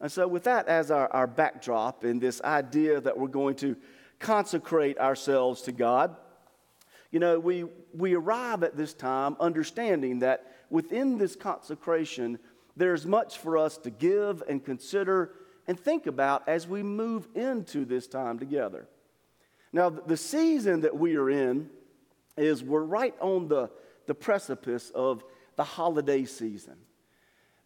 And 0.00 0.10
so, 0.10 0.26
with 0.28 0.44
that 0.44 0.68
as 0.68 0.90
our, 0.90 1.08
our 1.12 1.26
backdrop 1.26 2.04
and 2.04 2.20
this 2.20 2.40
idea 2.42 3.00
that 3.00 3.16
we're 3.16 3.28
going 3.28 3.56
to 3.56 3.76
consecrate 4.18 4.98
ourselves 4.98 5.62
to 5.62 5.72
God, 5.72 6.16
you 7.10 7.20
know, 7.20 7.38
we, 7.38 7.64
we 7.94 8.14
arrive 8.14 8.62
at 8.62 8.76
this 8.76 8.92
time 8.94 9.36
understanding 9.40 10.20
that 10.20 10.57
within 10.70 11.18
this 11.18 11.36
consecration, 11.36 12.38
there's 12.76 13.06
much 13.06 13.38
for 13.38 13.58
us 13.58 13.76
to 13.78 13.90
give 13.90 14.42
and 14.48 14.64
consider 14.64 15.32
and 15.66 15.78
think 15.78 16.06
about 16.06 16.48
as 16.48 16.66
we 16.66 16.82
move 16.82 17.28
into 17.34 17.84
this 17.84 18.06
time 18.06 18.38
together. 18.38 18.88
Now, 19.72 19.90
the 19.90 20.16
season 20.16 20.80
that 20.80 20.96
we 20.96 21.16
are 21.16 21.28
in 21.28 21.68
is 22.36 22.62
we're 22.62 22.82
right 22.82 23.14
on 23.20 23.48
the, 23.48 23.70
the 24.06 24.14
precipice 24.14 24.90
of 24.94 25.24
the 25.56 25.64
holiday 25.64 26.24
season. 26.24 26.76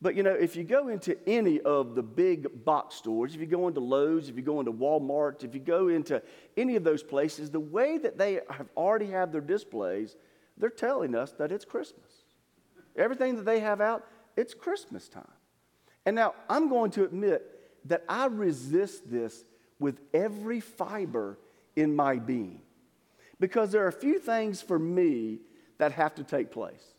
But 0.01 0.17
you 0.17 0.25
know, 0.25 0.35
if 0.35 0.57
you 0.57 0.65
go 0.65 0.89
into 0.89 1.17
any 1.29 1.61
of 1.61 1.95
the 1.95 2.03
big 2.03 2.65
box 2.65 2.97
stores, 2.97 3.37
if 3.37 3.41
you 3.41 3.47
go 3.47 3.69
into 3.69 3.79
Lowe's, 3.79 4.29
if 4.29 4.37
you 4.37 4.43
go 4.43 4.59
into 4.59 4.73
Walmart, 4.73 5.45
if 5.45 5.55
you 5.55 5.61
go 5.61 5.87
into 5.87 6.21
any 6.57 6.75
of 6.75 6.83
those 6.83 7.05
places, 7.05 7.51
the 7.51 7.61
way 7.61 7.99
that 7.99 8.19
they 8.19 8.41
have 8.51 8.67
already 8.77 9.07
have 9.07 9.31
their 9.31 9.41
displays, 9.41 10.17
they're 10.57 10.71
telling 10.71 11.15
us 11.15 11.31
that 11.33 11.53
it's 11.53 11.65
Christmas. 11.65 12.12
Everything 12.97 13.37
that 13.37 13.45
they 13.45 13.61
have 13.61 13.81
out, 13.81 14.07
it's 14.37 14.55
Christmas 14.55 15.09
time. 15.09 15.27
And 16.05 16.17
now 16.17 16.35
I'm 16.49 16.69
going 16.69 16.91
to 16.93 17.05
admit 17.05 17.45
that 17.87 18.05
I 18.09 18.27
resist 18.27 19.11
this 19.11 19.45
with 19.79 20.01
every 20.15 20.61
fiber 20.61 21.39
in 21.77 21.95
my 21.95 22.17
being. 22.17 22.61
Because 23.41 23.73
there 23.73 23.85
are 23.85 23.89
a 23.89 23.93
few 23.93 24.19
things 24.19 24.63
for 24.63 24.79
me 24.79 25.39
that 25.79 25.93
have 25.93 26.15
to 26.17 26.25
take 26.25 26.51
place. 26.51 26.95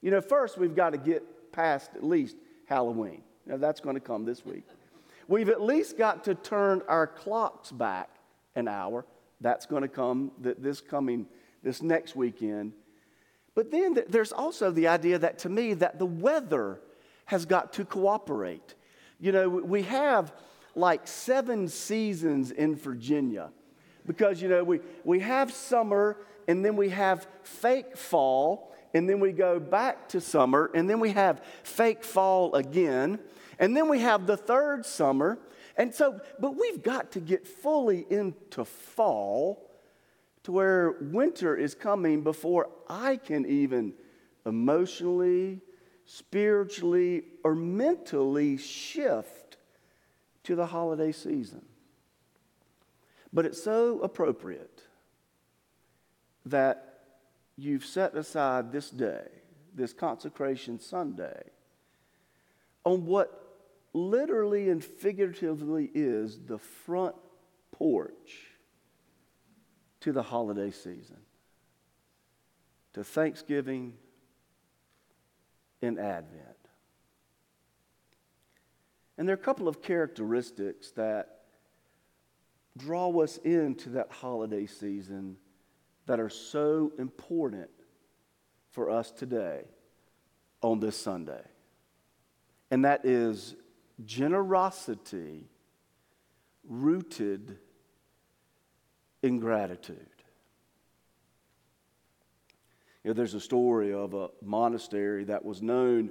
You 0.00 0.10
know, 0.10 0.20
first 0.20 0.56
we've 0.56 0.76
got 0.76 0.90
to 0.90 0.98
get 0.98 1.52
past 1.52 1.90
at 1.94 2.04
least 2.04 2.36
Halloween. 2.66 3.22
Now 3.46 3.56
that's 3.56 3.80
going 3.80 3.96
to 3.96 4.00
come 4.00 4.24
this 4.24 4.44
week. 4.44 4.64
We've 5.26 5.48
at 5.48 5.62
least 5.62 5.98
got 5.98 6.24
to 6.24 6.34
turn 6.34 6.82
our 6.88 7.06
clocks 7.06 7.70
back 7.70 8.08
an 8.54 8.68
hour. 8.68 9.04
That's 9.40 9.66
going 9.66 9.82
to 9.82 9.88
come 9.88 10.32
this 10.38 10.80
coming 10.80 11.26
this 11.62 11.82
next 11.82 12.14
weekend. 12.16 12.72
But 13.54 13.70
then 13.70 13.98
there's 14.08 14.32
also 14.32 14.70
the 14.70 14.88
idea 14.88 15.18
that 15.18 15.38
to 15.40 15.48
me 15.48 15.74
that 15.74 15.98
the 15.98 16.06
weather 16.06 16.80
has 17.26 17.46
got 17.46 17.72
to 17.74 17.84
cooperate. 17.84 18.74
You 19.18 19.32
know, 19.32 19.48
we 19.48 19.82
have 19.82 20.32
like 20.74 21.06
seven 21.06 21.68
seasons 21.68 22.50
in 22.50 22.76
Virginia 22.76 23.50
because, 24.06 24.40
you 24.40 24.48
know, 24.48 24.64
we, 24.64 24.80
we 25.04 25.20
have 25.20 25.52
summer 25.52 26.16
and 26.48 26.64
then 26.64 26.76
we 26.76 26.88
have 26.90 27.26
fake 27.42 27.96
fall 27.96 28.74
and 28.94 29.08
then 29.08 29.20
we 29.20 29.32
go 29.32 29.60
back 29.60 30.08
to 30.08 30.20
summer 30.20 30.70
and 30.74 30.88
then 30.88 31.00
we 31.00 31.10
have 31.10 31.44
fake 31.62 32.02
fall 32.02 32.54
again 32.54 33.18
and 33.58 33.76
then 33.76 33.88
we 33.88 34.00
have 34.00 34.26
the 34.26 34.36
third 34.36 34.86
summer. 34.86 35.38
And 35.76 35.94
so, 35.94 36.20
but 36.38 36.56
we've 36.56 36.82
got 36.82 37.12
to 37.12 37.20
get 37.20 37.46
fully 37.46 38.06
into 38.10 38.64
fall 38.64 39.69
to 40.44 40.52
where 40.52 40.96
winter 41.00 41.56
is 41.56 41.74
coming 41.74 42.22
before 42.22 42.68
I 42.88 43.16
can 43.16 43.46
even 43.46 43.94
emotionally, 44.46 45.60
spiritually, 46.04 47.24
or 47.44 47.54
mentally 47.54 48.56
shift 48.56 49.58
to 50.44 50.54
the 50.54 50.66
holiday 50.66 51.12
season. 51.12 51.64
But 53.32 53.46
it's 53.46 53.62
so 53.62 54.00
appropriate 54.00 54.82
that 56.46 57.00
you've 57.56 57.84
set 57.84 58.16
aside 58.16 58.72
this 58.72 58.90
day, 58.90 59.26
this 59.74 59.92
consecration 59.92 60.80
Sunday, 60.80 61.42
on 62.84 63.04
what 63.04 63.58
literally 63.92 64.70
and 64.70 64.82
figuratively 64.82 65.90
is 65.94 66.38
the 66.46 66.58
front 66.58 67.14
porch 67.72 68.49
to 70.00 70.12
the 70.12 70.22
holiday 70.22 70.70
season, 70.70 71.18
to 72.94 73.04
Thanksgiving 73.04 73.94
and 75.82 75.98
Advent. 75.98 76.46
And 79.18 79.28
there 79.28 79.34
are 79.34 79.38
a 79.38 79.42
couple 79.42 79.68
of 79.68 79.82
characteristics 79.82 80.92
that 80.92 81.40
draw 82.76 83.10
us 83.20 83.36
into 83.38 83.90
that 83.90 84.10
holiday 84.10 84.66
season 84.66 85.36
that 86.06 86.18
are 86.18 86.30
so 86.30 86.92
important 86.98 87.68
for 88.70 88.88
us 88.90 89.10
today 89.10 89.64
on 90.62 90.80
this 90.80 90.96
Sunday. 90.96 91.42
And 92.70 92.84
that 92.84 93.04
is 93.04 93.56
generosity 94.04 95.48
rooted 96.66 97.58
in 99.22 99.38
gratitude. 99.38 100.06
You 103.04 103.10
know, 103.10 103.14
there's 103.14 103.34
a 103.34 103.40
story 103.40 103.92
of 103.92 104.14
a 104.14 104.28
monastery 104.42 105.24
that 105.24 105.44
was 105.44 105.62
known 105.62 106.10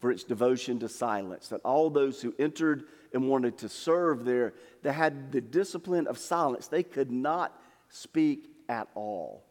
for 0.00 0.10
its 0.10 0.24
devotion 0.24 0.78
to 0.80 0.88
silence, 0.88 1.48
that 1.48 1.60
all 1.64 1.88
those 1.88 2.20
who 2.20 2.34
entered 2.38 2.84
and 3.12 3.28
wanted 3.28 3.56
to 3.58 3.68
serve 3.68 4.24
there, 4.24 4.52
they 4.82 4.92
had 4.92 5.32
the 5.32 5.40
discipline 5.40 6.06
of 6.06 6.18
silence. 6.18 6.66
They 6.66 6.82
could 6.82 7.10
not 7.10 7.58
speak 7.88 8.50
at 8.68 8.88
all. 8.94 9.44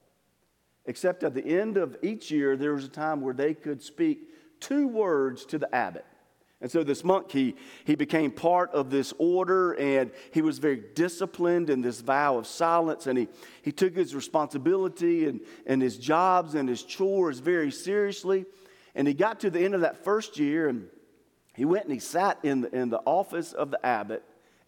Except 0.86 1.24
at 1.24 1.33
the 1.33 1.45
end 1.45 1.77
of 1.77 1.95
each 2.03 2.29
year, 2.29 2.57
there 2.57 2.74
was 2.74 2.83
a 2.83 2.89
time 2.89 3.22
where 3.22 3.33
they 3.33 3.53
could 3.53 3.81
speak 3.81 4.29
two 4.60 4.88
words 4.88 5.45
to 5.45 5.57
the 5.57 5.74
abbot. 5.74 6.05
And 6.63 6.72
so 6.72 6.82
this 6.82 7.03
monk, 7.03 7.29
he, 7.29 7.58
he 7.84 7.96
became 7.96 8.32
part 8.32 8.72
of 8.72 8.89
this 8.89 9.13
order 9.17 9.74
and 9.74 10.12
he 10.32 10.41
was 10.41 10.60
very 10.60 10.82
disciplined 10.96 11.70
in 11.70 11.82
this 11.82 12.00
vow 12.00 12.38
of 12.38 12.48
silence. 12.48 13.05
And 13.05 13.20
he, 13.20 13.27
he 13.62 13.74
took 13.74 13.93
his 13.93 14.15
responsibility 14.15 15.27
and, 15.27 15.41
and 15.67 15.82
his 15.82 15.98
jobs 15.98 16.55
and 16.55 16.70
his 16.70 16.82
chores 16.82 17.39
very 17.39 17.70
seriously. 17.70 18.46
And 18.96 19.10
he 19.10 19.13
got 19.13 19.41
to 19.41 19.50
the 19.50 19.60
end 19.60 19.75
of 19.75 19.82
that 19.82 20.05
first 20.05 20.39
year 20.39 20.70
and 20.70 20.88
he 21.53 21.65
went 21.65 21.84
and 21.84 21.93
he 21.93 22.00
sat 22.00 22.39
in 22.43 22.62
the, 22.62 22.74
in 22.74 22.89
the 22.89 23.01
office 23.05 23.51
of 23.51 23.70
the 23.70 23.86
abbot 23.86 24.24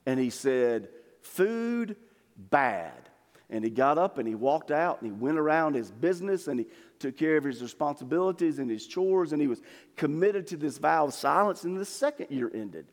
and 0.06 0.20
he 0.20 0.30
said, 0.30 0.90
Food 1.22 1.96
bad. 2.36 3.10
And 3.50 3.64
he 3.64 3.70
got 3.70 3.98
up 3.98 4.18
and 4.18 4.28
he 4.28 4.36
walked 4.36 4.70
out 4.70 5.02
and 5.02 5.10
he 5.10 5.18
went 5.18 5.38
around 5.38 5.76
his 5.76 5.92
business 5.92 6.50
and 6.50 6.60
he 6.60 6.66
took 7.00 7.18
care 7.18 7.38
of 7.38 7.44
his 7.44 7.62
responsibilities 7.62 8.60
and 8.60 8.70
his 8.70 8.88
chores 8.88 9.34
and 9.34 9.42
he 9.42 9.48
was 9.48 9.62
committed 9.96 10.48
to 10.48 10.58
this 10.58 10.78
vow 10.78 11.06
of 11.06 11.14
silence. 11.14 11.64
And 11.64 11.78
the 11.78 11.86
second 11.86 12.28
year 12.30 12.52
ended. 12.54 12.88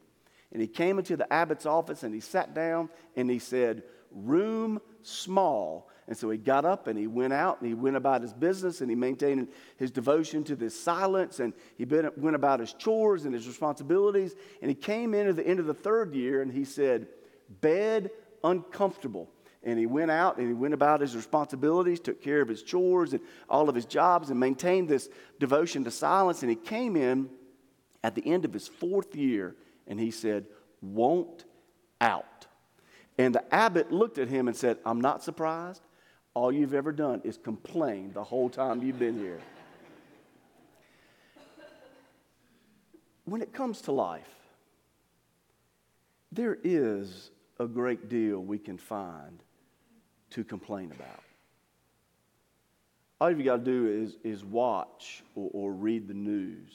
And 0.52 0.61
he 0.61 0.68
came 0.68 0.99
into 0.99 1.16
the 1.16 1.30
abbot's 1.32 1.66
office 1.66 2.02
and 2.02 2.14
he 2.14 2.21
sat 2.21 2.54
down 2.54 2.90
and 3.16 3.30
he 3.30 3.38
said, 3.38 3.82
Room 4.11 4.80
small. 5.02 5.88
And 6.06 6.16
so 6.16 6.28
he 6.28 6.37
got 6.37 6.64
up 6.64 6.88
and 6.88 6.99
he 6.99 7.06
went 7.06 7.32
out 7.32 7.61
and 7.61 7.68
he 7.68 7.75
went 7.75 7.97
about 7.97 8.23
his 8.23 8.35
business 8.35 8.80
and 8.80 8.90
he 8.90 8.97
maintained 8.97 9.49
his 9.76 9.90
devotion 9.90 10.44
to 10.44 10.56
this 10.56 10.78
silence 10.78 11.40
and 11.40 11.54
he 11.78 11.85
went 11.85 12.37
about 12.37 12.61
his 12.61 12.75
chores 12.75 13.25
and 13.25 13.32
his 13.32 13.47
responsibilities. 13.47 14.35
And 14.61 14.68
he 14.68 14.75
came 14.75 15.14
in 15.14 15.28
at 15.28 15.37
the 15.37 15.47
end 15.47 15.61
of 15.61 15.66
the 15.66 15.75
third 15.75 16.14
year 16.14 16.42
and 16.42 16.52
he 16.52 16.64
said, 16.64 17.06
Bed 17.61 18.11
uncomfortable 18.44 19.30
and 19.64 19.78
he 19.78 19.87
went 19.87 20.11
out 20.11 20.38
and 20.38 20.49
he 20.49 20.54
went 20.54 20.75
about 20.75 21.00
his 21.00 21.14
responsibilities, 21.14 22.00
took 22.00 22.21
care 22.21 22.40
of 22.40 22.49
his 22.49 22.62
chores 22.62 23.12
and 23.12 23.23
all 23.49 23.69
of 23.69 23.75
his 23.75 23.85
jobs, 23.85 24.31
and 24.31 24.38
maintained 24.38 24.88
this 24.88 25.09
devotion 25.38 25.85
to 25.85 25.90
silence. 25.90 26.42
And 26.42 26.50
he 26.50 26.57
came 26.57 26.97
in 26.97 27.28
at 28.02 28.14
the 28.14 28.26
end 28.26 28.45
of 28.45 28.52
his 28.52 28.66
fourth 28.66 29.14
year 29.14 29.54
and 29.87 30.00
he 30.00 30.11
said, 30.11 30.47
Won't 30.81 31.45
out. 32.00 32.47
And 33.19 33.35
the 33.35 33.54
abbot 33.54 33.92
looked 33.92 34.19
at 34.19 34.28
him 34.28 34.49
and 34.49 34.57
said, 34.57 34.78
I'm 34.85 35.00
not 35.00 35.23
surprised. 35.23 35.83
All 36.35 36.50
you've 36.50 36.75
ever 36.75 36.92
done 36.92 37.21
is 37.25 37.37
complain 37.37 38.12
the 38.12 38.25
whole 38.25 38.49
time 38.49 38.83
you've 38.83 38.99
been 38.99 39.19
here. 39.19 39.38
when 43.25 43.42
it 43.42 43.52
comes 43.52 43.83
to 43.83 43.92
life, 43.92 44.28
there 46.33 46.59
is 46.64 47.31
a 47.61 47.66
great 47.66 48.09
deal 48.09 48.40
we 48.40 48.59
can 48.59 48.78
find 48.78 49.42
to 50.33 50.45
complain 50.45 50.93
about. 50.93 51.23
All 53.21 53.31
you've 53.31 53.45
got 53.45 53.59
to 53.59 53.65
do 53.65 53.87
is, 53.87 54.17
is 54.25 54.45
watch 54.45 55.23
or, 55.35 55.51
or 55.53 55.73
read 55.73 56.09
the 56.09 56.15
news 56.15 56.73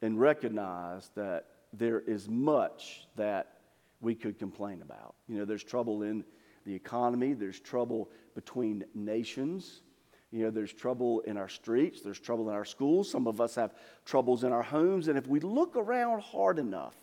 and 0.00 0.18
recognize 0.18 1.10
that 1.14 1.46
there 1.72 2.00
is 2.00 2.28
much 2.28 3.06
that 3.16 3.58
we 4.00 4.14
could 4.14 4.38
complain 4.38 4.82
about. 4.82 5.14
You 5.28 5.38
know, 5.38 5.44
there's 5.44 5.64
trouble 5.64 6.02
in 6.02 6.24
the 6.64 6.74
economy, 6.74 7.34
there's 7.34 7.60
trouble 7.60 8.10
between 8.34 8.84
nations. 8.94 9.82
You 10.30 10.44
know, 10.44 10.50
there's 10.50 10.72
trouble 10.72 11.20
in 11.20 11.36
our 11.36 11.48
streets, 11.48 12.00
there's 12.00 12.18
trouble 12.18 12.48
in 12.48 12.54
our 12.54 12.64
schools. 12.64 13.10
Some 13.10 13.26
of 13.26 13.40
us 13.40 13.54
have 13.56 13.74
troubles 14.06 14.44
in 14.44 14.52
our 14.52 14.62
homes. 14.62 15.08
And 15.08 15.18
if 15.18 15.26
we 15.26 15.40
look 15.40 15.76
around 15.76 16.22
hard 16.22 16.58
enough, 16.58 16.94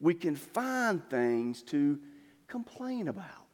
we 0.00 0.12
can 0.12 0.34
find 0.34 1.08
things 1.08 1.62
to 1.64 2.00
complain 2.48 3.08
about. 3.08 3.45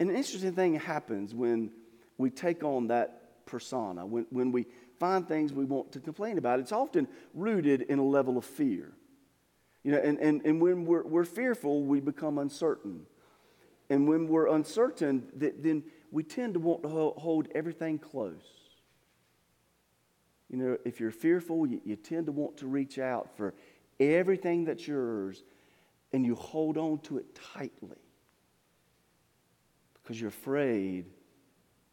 And 0.00 0.08
an 0.08 0.16
interesting 0.16 0.54
thing 0.54 0.74
happens 0.76 1.34
when 1.34 1.70
we 2.16 2.30
take 2.30 2.64
on 2.64 2.88
that 2.88 3.44
persona, 3.44 4.06
when, 4.06 4.26
when 4.30 4.50
we 4.50 4.66
find 4.98 5.28
things 5.28 5.52
we 5.52 5.66
want 5.66 5.92
to 5.92 6.00
complain 6.00 6.38
about. 6.38 6.58
It's 6.58 6.72
often 6.72 7.06
rooted 7.34 7.82
in 7.82 7.98
a 7.98 8.04
level 8.04 8.38
of 8.38 8.46
fear. 8.46 8.92
You 9.82 9.92
know, 9.92 9.98
and, 9.98 10.18
and, 10.18 10.42
and 10.44 10.60
when 10.60 10.86
we're, 10.86 11.02
we're 11.02 11.24
fearful, 11.24 11.84
we 11.84 12.00
become 12.00 12.38
uncertain. 12.38 13.06
And 13.90 14.08
when 14.08 14.26
we're 14.26 14.48
uncertain, 14.48 15.26
then 15.34 15.84
we 16.10 16.22
tend 16.22 16.54
to 16.54 16.60
want 16.60 16.82
to 16.82 16.88
hold 16.88 17.48
everything 17.54 17.98
close. 17.98 18.42
You 20.48 20.56
know, 20.56 20.78
if 20.84 20.98
you're 20.98 21.10
fearful, 21.10 21.66
you, 21.66 21.80
you 21.84 21.96
tend 21.96 22.26
to 22.26 22.32
want 22.32 22.56
to 22.58 22.66
reach 22.66 22.98
out 22.98 23.36
for 23.36 23.54
everything 23.98 24.64
that's 24.64 24.86
yours 24.86 25.42
and 26.12 26.24
you 26.24 26.34
hold 26.34 26.78
on 26.78 27.00
to 27.00 27.18
it 27.18 27.38
tightly 27.54 27.98
because 30.10 30.20
you're 30.20 30.28
afraid 30.28 31.04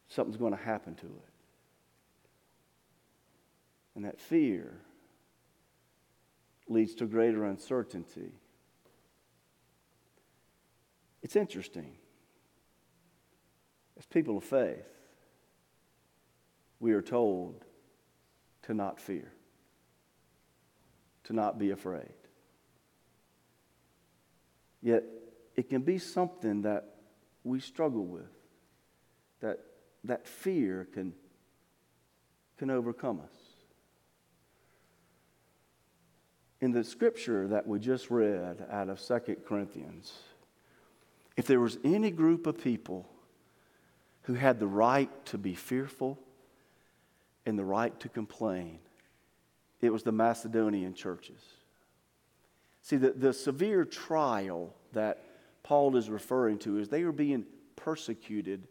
something's 0.07 0.37
going 0.37 0.51
to 0.51 0.63
happen 0.63 0.95
to 0.95 1.05
it. 1.05 1.33
And 3.93 4.05
that 4.05 4.19
fear 4.19 4.81
leads 6.67 6.95
to 6.95 7.05
greater 7.05 7.45
uncertainty. 7.45 8.31
It's 11.21 11.35
interesting. 11.35 11.93
As 13.99 14.07
people 14.07 14.39
of 14.39 14.43
faith, 14.43 14.89
we 16.79 16.93
are 16.93 17.03
told 17.03 17.65
to 18.63 18.73
not 18.73 18.99
fear, 18.99 19.31
to 21.25 21.33
not 21.33 21.59
be 21.59 21.69
afraid. 21.69 22.15
Yet, 24.81 25.03
it 25.55 25.69
can 25.69 25.83
be 25.83 25.99
something 25.99 26.63
that 26.63 26.96
we 27.47 27.59
struggle 27.59 28.05
with, 28.05 28.29
that, 29.39 29.59
that 30.03 30.27
fear 30.27 30.87
can, 30.93 31.13
can 32.57 32.69
overcome 32.69 33.19
us. 33.19 33.37
In 36.59 36.71
the 36.71 36.83
scripture 36.83 37.47
that 37.47 37.67
we 37.67 37.79
just 37.79 38.09
read 38.09 38.65
out 38.69 38.89
of 38.89 38.99
Second 38.99 39.37
Corinthians, 39.45 40.11
if 41.35 41.45
there 41.45 41.59
was 41.59 41.77
any 41.83 42.09
group 42.09 42.47
of 42.47 42.61
people 42.61 43.07
who 44.23 44.33
had 44.33 44.59
the 44.59 44.67
right 44.67 45.09
to 45.27 45.37
be 45.37 45.53
fearful 45.53 46.19
and 47.45 47.57
the 47.57 47.63
right 47.63 47.97
to 47.99 48.09
complain, 48.09 48.79
it 49.81 49.93
was 49.93 50.03
the 50.03 50.11
Macedonian 50.11 50.95
churches. 50.95 51.39
See, 52.81 52.97
the, 52.97 53.11
the 53.11 53.33
severe 53.33 53.85
trial 53.85 54.73
that 54.93 55.21
Paul 55.67 55.97
is 55.97 56.09
referring 56.09 56.59
to 56.59 56.77
is 56.77 56.87
they 56.87 57.03
were 57.03 57.11
being 57.11 57.43
persecuted 57.75 58.69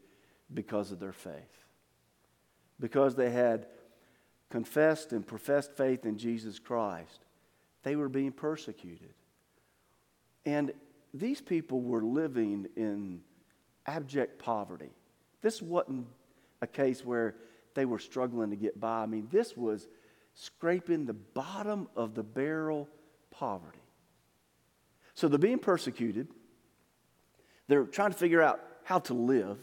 because 0.54 0.92
of 0.92 0.98
their 0.98 1.12
faith. 1.12 1.66
Because 2.80 3.14
they 3.14 3.28
had 3.28 3.66
confessed 4.48 5.12
and 5.12 5.26
professed 5.26 5.76
faith 5.76 6.06
in 6.06 6.16
Jesus 6.16 6.58
Christ, 6.58 7.26
they 7.82 7.96
were 7.96 8.08
being 8.08 8.32
persecuted. 8.32 9.12
And 10.46 10.72
these 11.12 11.42
people 11.42 11.82
were 11.82 12.00
living 12.00 12.66
in 12.76 13.20
abject 13.84 14.38
poverty. 14.38 14.94
This 15.42 15.60
wasn't 15.60 16.06
a 16.62 16.66
case 16.66 17.04
where 17.04 17.34
they 17.74 17.84
were 17.84 17.98
struggling 17.98 18.48
to 18.48 18.56
get 18.56 18.80
by. 18.80 19.02
I 19.02 19.06
mean, 19.06 19.28
this 19.30 19.54
was 19.54 19.86
scraping 20.32 21.04
the 21.04 21.12
bottom 21.12 21.88
of 21.94 22.14
the 22.14 22.22
barrel 22.22 22.88
poverty. 23.30 23.82
So 25.12 25.28
they're 25.28 25.38
being 25.38 25.58
persecuted. 25.58 26.28
They're 27.68 27.84
trying 27.84 28.12
to 28.12 28.18
figure 28.18 28.42
out 28.42 28.60
how 28.84 29.00
to 29.00 29.14
live 29.14 29.58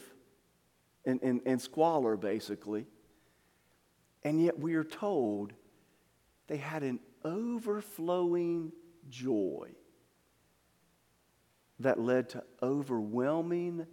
in, 1.05 1.19
in, 1.19 1.41
in 1.45 1.60
squalor, 1.60 2.17
basically. 2.17 2.86
And 4.24 4.41
yet 4.43 4.60
we 4.60 4.75
are 4.75 4.83
told 4.83 5.53
they 6.48 6.57
had 6.57 6.83
an 6.83 7.00
overflowing 7.24 8.72
joy 9.10 9.69
that 11.79 12.00
led 12.00 12.29
to 12.29 12.43
overwhelming 12.62 13.86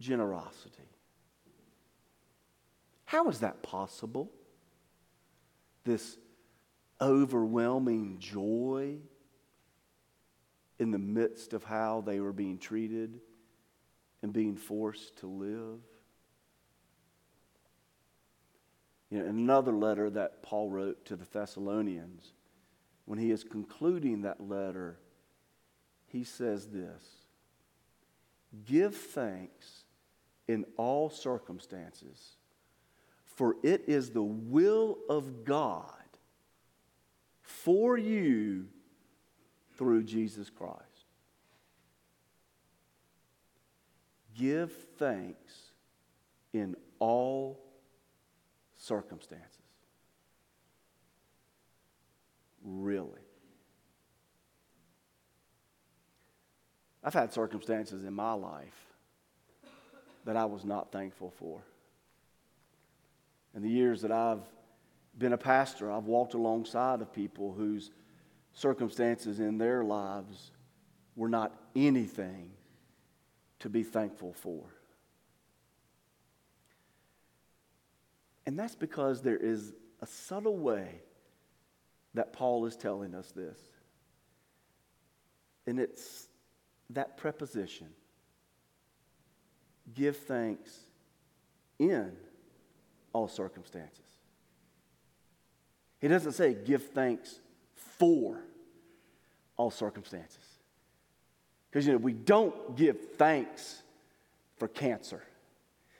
generosity. 0.00 0.88
How 3.04 3.28
is 3.28 3.40
that 3.40 3.62
possible? 3.62 4.30
This 5.84 6.16
overwhelming 7.00 8.18
joy 8.18 8.98
in 10.82 10.90
the 10.90 10.98
midst 10.98 11.52
of 11.52 11.64
how 11.64 12.02
they 12.02 12.20
were 12.20 12.32
being 12.32 12.58
treated 12.58 13.20
and 14.20 14.32
being 14.32 14.56
forced 14.56 15.16
to 15.18 15.26
live. 15.26 15.78
You 19.08 19.20
know, 19.20 19.26
another 19.26 19.72
letter 19.72 20.10
that 20.10 20.42
Paul 20.42 20.70
wrote 20.70 21.04
to 21.06 21.16
the 21.16 21.24
Thessalonians, 21.24 22.32
when 23.04 23.18
he 23.18 23.30
is 23.30 23.44
concluding 23.44 24.22
that 24.22 24.40
letter, 24.40 24.98
he 26.06 26.24
says 26.24 26.66
this 26.66 27.02
Give 28.64 28.94
thanks 28.94 29.84
in 30.48 30.64
all 30.76 31.08
circumstances, 31.10 32.36
for 33.24 33.56
it 33.62 33.84
is 33.86 34.10
the 34.10 34.22
will 34.22 34.98
of 35.08 35.44
God 35.44 35.94
for 37.42 37.96
you 37.96 38.66
through 39.82 40.04
Jesus 40.04 40.48
Christ. 40.48 40.78
Give 44.38 44.70
thanks 44.96 45.72
in 46.52 46.76
all 47.00 47.58
circumstances. 48.76 49.48
Really. 52.64 53.18
I've 57.02 57.12
had 57.12 57.32
circumstances 57.32 58.04
in 58.04 58.14
my 58.14 58.34
life 58.34 58.86
that 60.24 60.36
I 60.36 60.44
was 60.44 60.64
not 60.64 60.92
thankful 60.92 61.32
for. 61.40 61.60
In 63.56 63.62
the 63.62 63.68
years 63.68 64.02
that 64.02 64.12
I've 64.12 64.46
been 65.18 65.32
a 65.32 65.38
pastor, 65.38 65.90
I've 65.90 66.04
walked 66.04 66.34
alongside 66.34 67.00
of 67.00 67.12
people 67.12 67.52
whose 67.52 67.90
circumstances 68.54 69.40
in 69.40 69.58
their 69.58 69.82
lives 69.82 70.50
were 71.16 71.28
not 71.28 71.54
anything 71.74 72.50
to 73.60 73.68
be 73.68 73.82
thankful 73.82 74.32
for. 74.32 74.64
And 78.46 78.58
that's 78.58 78.74
because 78.74 79.22
there 79.22 79.36
is 79.36 79.72
a 80.00 80.06
subtle 80.06 80.56
way 80.56 81.00
that 82.14 82.32
Paul 82.32 82.66
is 82.66 82.76
telling 82.76 83.14
us 83.14 83.30
this. 83.30 83.58
And 85.66 85.78
it's 85.78 86.28
that 86.90 87.16
preposition 87.16 87.88
give 89.94 90.16
thanks 90.16 90.70
in 91.78 92.12
all 93.12 93.28
circumstances. 93.28 94.00
He 96.00 96.08
doesn't 96.08 96.32
say 96.32 96.54
give 96.54 96.90
thanks 96.90 97.40
for 97.98 98.38
all 99.56 99.70
circumstances. 99.70 100.38
Because, 101.70 101.86
you 101.86 101.92
know, 101.92 101.98
we 101.98 102.12
don't 102.12 102.76
give 102.76 103.14
thanks 103.16 103.82
for 104.56 104.68
cancer. 104.68 105.22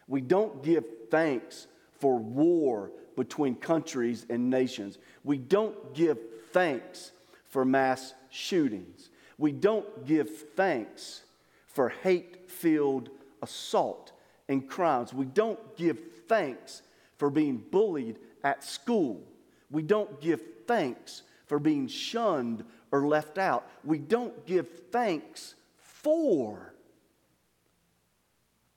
We 0.06 0.20
don't 0.20 0.62
give 0.62 0.84
thanks 1.10 1.66
for 1.98 2.18
war 2.18 2.90
between 3.16 3.54
countries 3.54 4.26
and 4.28 4.50
nations. 4.50 4.98
We 5.24 5.38
don't 5.38 5.94
give 5.94 6.18
thanks 6.52 7.12
for 7.48 7.64
mass 7.64 8.14
shootings. 8.30 9.10
We 9.38 9.52
don't 9.52 10.06
give 10.06 10.30
thanks 10.54 11.22
for 11.66 11.88
hate 11.88 12.50
filled 12.50 13.08
assault 13.42 14.12
and 14.48 14.68
crimes. 14.68 15.14
We 15.14 15.26
don't 15.26 15.76
give 15.76 15.98
thanks 16.28 16.82
for 17.16 17.30
being 17.30 17.56
bullied 17.56 18.18
at 18.44 18.64
school. 18.64 19.22
We 19.70 19.82
don't 19.82 20.20
give 20.20 20.42
thanks 20.66 21.22
for 21.52 21.58
being 21.58 21.86
shunned 21.86 22.64
or 22.90 23.06
left 23.06 23.36
out. 23.36 23.68
We 23.84 23.98
don't 23.98 24.46
give 24.46 24.86
thanks 24.90 25.54
for 25.76 26.72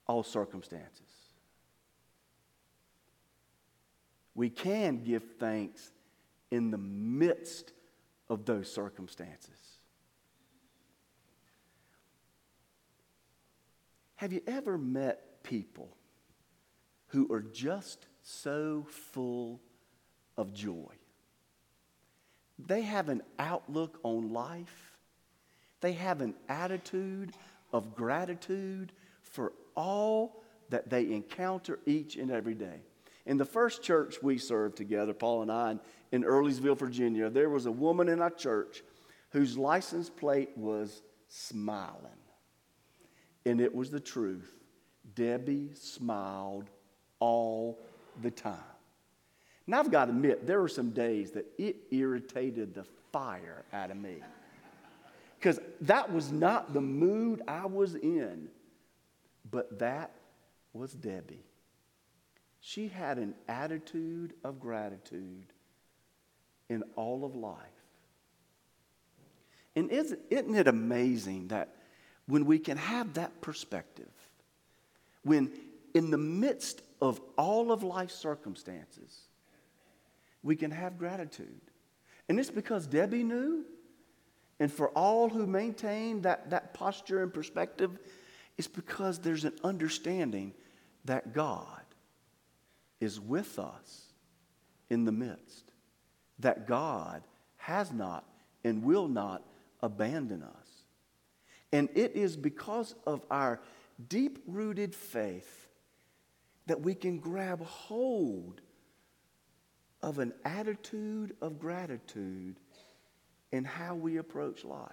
all 0.07 0.23
circumstances. 0.23 0.99
We 4.33 4.49
can 4.49 5.05
give 5.05 5.23
thanks 5.39 5.89
in 6.51 6.69
the 6.69 6.77
midst 6.77 7.71
of 8.27 8.43
those 8.43 8.69
circumstances. 8.69 9.77
Have 14.17 14.33
you 14.33 14.41
ever 14.47 14.77
met 14.77 15.43
people 15.43 15.95
who 17.07 17.31
are 17.31 17.41
just 17.41 18.05
so 18.21 18.85
full 18.89 19.61
of 20.35 20.53
joy? 20.53 20.91
They 22.57 22.81
have 22.81 23.09
an 23.09 23.21
outlook 23.37 23.99
on 24.03 24.31
life, 24.31 24.97
they 25.81 25.93
have 25.93 26.21
an 26.21 26.35
attitude 26.47 27.33
of 27.73 27.95
gratitude 27.95 28.91
for 29.21 29.53
all 29.75 30.41
that 30.69 30.89
they 30.89 31.11
encounter 31.11 31.79
each 31.85 32.15
and 32.15 32.31
every 32.31 32.53
day. 32.53 32.81
In 33.25 33.37
the 33.37 33.45
first 33.45 33.81
church 33.81 34.21
we 34.21 34.37
served 34.37 34.77
together, 34.77 35.13
Paul 35.13 35.41
and 35.41 35.51
I, 35.51 35.77
in 36.11 36.23
Earlysville, 36.23 36.77
Virginia, 36.77 37.29
there 37.29 37.49
was 37.49 37.65
a 37.65 37.71
woman 37.71 38.07
in 38.07 38.21
our 38.21 38.29
church 38.29 38.83
whose 39.31 39.57
license 39.57 40.09
plate 40.09 40.51
was 40.55 41.01
smiling. 41.27 41.99
And 43.45 43.59
it 43.59 43.73
was 43.73 43.91
the 43.91 43.99
truth. 43.99 44.49
Debbie 45.13 45.71
smiled 45.73 46.69
all 47.19 47.79
the 48.21 48.31
time. 48.31 48.74
Now, 49.67 49.79
I've 49.79 49.91
got 49.91 50.05
to 50.05 50.11
admit, 50.11 50.45
there 50.45 50.61
were 50.61 50.67
some 50.67 50.91
days 50.91 51.31
that 51.31 51.45
it 51.57 51.77
irritated 51.91 52.75
the 52.75 52.85
fire 53.11 53.63
out 53.73 53.89
of 53.89 53.97
me. 53.97 54.17
Because 55.39 55.59
that 55.81 56.11
was 56.11 56.31
not 56.31 56.73
the 56.73 56.81
mood 56.81 57.41
I 57.47 57.65
was 57.65 57.95
in. 57.95 58.49
But 59.49 59.79
that 59.79 60.11
was 60.73 60.93
Debbie. 60.93 61.45
She 62.59 62.87
had 62.87 63.17
an 63.17 63.35
attitude 63.47 64.33
of 64.43 64.59
gratitude 64.59 65.53
in 66.69 66.83
all 66.95 67.25
of 67.25 67.35
life. 67.35 67.59
And 69.75 69.91
isn't, 69.91 70.19
isn't 70.29 70.55
it 70.55 70.67
amazing 70.67 71.49
that 71.49 71.75
when 72.27 72.45
we 72.45 72.59
can 72.59 72.77
have 72.77 73.13
that 73.15 73.41
perspective, 73.41 74.09
when 75.23 75.51
in 75.93 76.11
the 76.11 76.17
midst 76.17 76.81
of 77.01 77.21
all 77.37 77.71
of 77.71 77.83
life's 77.83 78.15
circumstances, 78.15 79.25
we 80.45 80.55
can 80.55 80.69
have 80.69 80.97
gratitude. 80.99 81.59
And 82.29 82.39
it's 82.39 82.51
because 82.51 82.85
Debbie 82.85 83.23
knew, 83.23 83.65
and 84.59 84.71
for 84.71 84.89
all 84.89 85.27
who 85.27 85.47
maintain 85.47 86.21
that, 86.21 86.51
that 86.51 86.73
posture 86.73 87.23
and 87.23 87.33
perspective, 87.33 87.97
it's 88.57 88.67
because 88.67 89.19
there's 89.19 89.43
an 89.43 89.55
understanding 89.63 90.53
that 91.05 91.33
God 91.33 91.81
is 93.01 93.19
with 93.19 93.57
us 93.57 94.13
in 94.89 95.03
the 95.03 95.11
midst, 95.11 95.65
that 96.39 96.67
God 96.67 97.23
has 97.57 97.91
not 97.91 98.23
and 98.63 98.83
will 98.83 99.07
not 99.07 99.43
abandon 99.81 100.43
us. 100.43 100.83
And 101.73 101.89
it 101.95 102.15
is 102.15 102.37
because 102.37 102.93
of 103.07 103.25
our 103.31 103.59
deep 104.07 104.43
rooted 104.45 104.93
faith 104.93 105.67
that 106.67 106.81
we 106.81 106.93
can 106.93 107.17
grab 107.17 107.63
hold 107.63 108.61
of 110.05 110.19
an 110.19 110.31
attitude 110.45 111.35
of 111.41 111.59
gratitude 111.59 112.55
in 113.51 113.63
how 113.63 113.95
we 113.95 114.17
approach 114.17 114.63
life. 114.63 114.91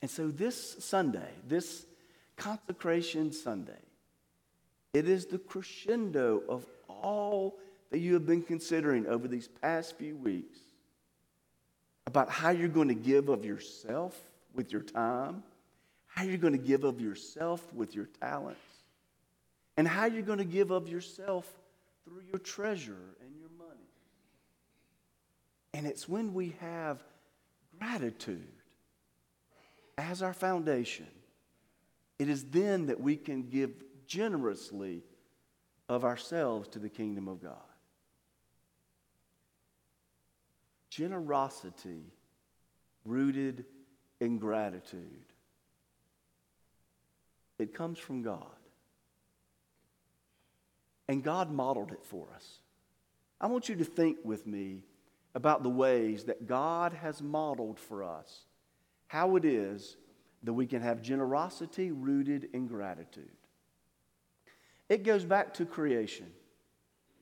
And 0.00 0.08
so 0.08 0.28
this 0.28 0.76
Sunday, 0.78 1.28
this 1.48 1.84
consecration 2.36 3.32
Sunday, 3.32 3.72
it 4.94 5.08
is 5.08 5.26
the 5.26 5.38
crescendo 5.38 6.40
of 6.48 6.64
all 6.88 7.58
that 7.90 7.98
you 7.98 8.14
have 8.14 8.26
been 8.26 8.42
considering 8.42 9.08
over 9.08 9.26
these 9.26 9.48
past 9.48 9.96
few 9.96 10.14
weeks 10.14 10.60
about 12.06 12.30
how 12.30 12.50
you're 12.50 12.68
going 12.68 12.88
to 12.88 12.94
give 12.94 13.28
of 13.28 13.44
yourself 13.44 14.16
with 14.54 14.70
your 14.70 14.82
time, 14.82 15.42
how 16.06 16.22
you're 16.22 16.38
going 16.38 16.56
to 16.56 16.64
give 16.64 16.84
of 16.84 17.00
yourself 17.00 17.74
with 17.74 17.96
your 17.96 18.06
talents, 18.20 18.60
and 19.76 19.88
how 19.88 20.06
you're 20.06 20.22
going 20.22 20.38
to 20.38 20.44
give 20.44 20.70
of 20.70 20.88
yourself 20.88 21.44
through 22.06 22.22
your 22.30 22.38
treasure 22.38 23.16
and 23.20 23.36
your 23.36 23.50
money. 23.58 23.90
And 25.74 25.86
it's 25.86 26.08
when 26.08 26.32
we 26.32 26.54
have 26.60 27.02
gratitude 27.78 28.46
as 29.98 30.22
our 30.22 30.32
foundation, 30.32 31.08
it 32.18 32.28
is 32.28 32.44
then 32.44 32.86
that 32.86 33.00
we 33.00 33.16
can 33.16 33.48
give 33.48 33.72
generously 34.06 35.02
of 35.88 36.04
ourselves 36.04 36.68
to 36.68 36.78
the 36.78 36.88
kingdom 36.88 37.28
of 37.28 37.42
God. 37.42 37.56
Generosity 40.90 42.04
rooted 43.04 43.64
in 44.20 44.38
gratitude. 44.38 45.24
It 47.58 47.74
comes 47.74 47.98
from 47.98 48.22
God. 48.22 48.46
And 51.08 51.22
God 51.22 51.50
modeled 51.50 51.92
it 51.92 52.04
for 52.04 52.26
us. 52.34 52.58
I 53.40 53.46
want 53.46 53.68
you 53.68 53.76
to 53.76 53.84
think 53.84 54.18
with 54.24 54.46
me 54.46 54.82
about 55.34 55.62
the 55.62 55.68
ways 55.68 56.24
that 56.24 56.46
God 56.46 56.92
has 56.94 57.22
modeled 57.22 57.78
for 57.78 58.02
us 58.02 58.46
how 59.08 59.36
it 59.36 59.44
is 59.44 59.96
that 60.42 60.52
we 60.52 60.66
can 60.66 60.82
have 60.82 61.02
generosity 61.02 61.90
rooted 61.90 62.48
in 62.52 62.66
gratitude. 62.66 63.30
It 64.88 65.02
goes 65.04 65.24
back 65.24 65.54
to 65.54 65.66
creation. 65.66 66.26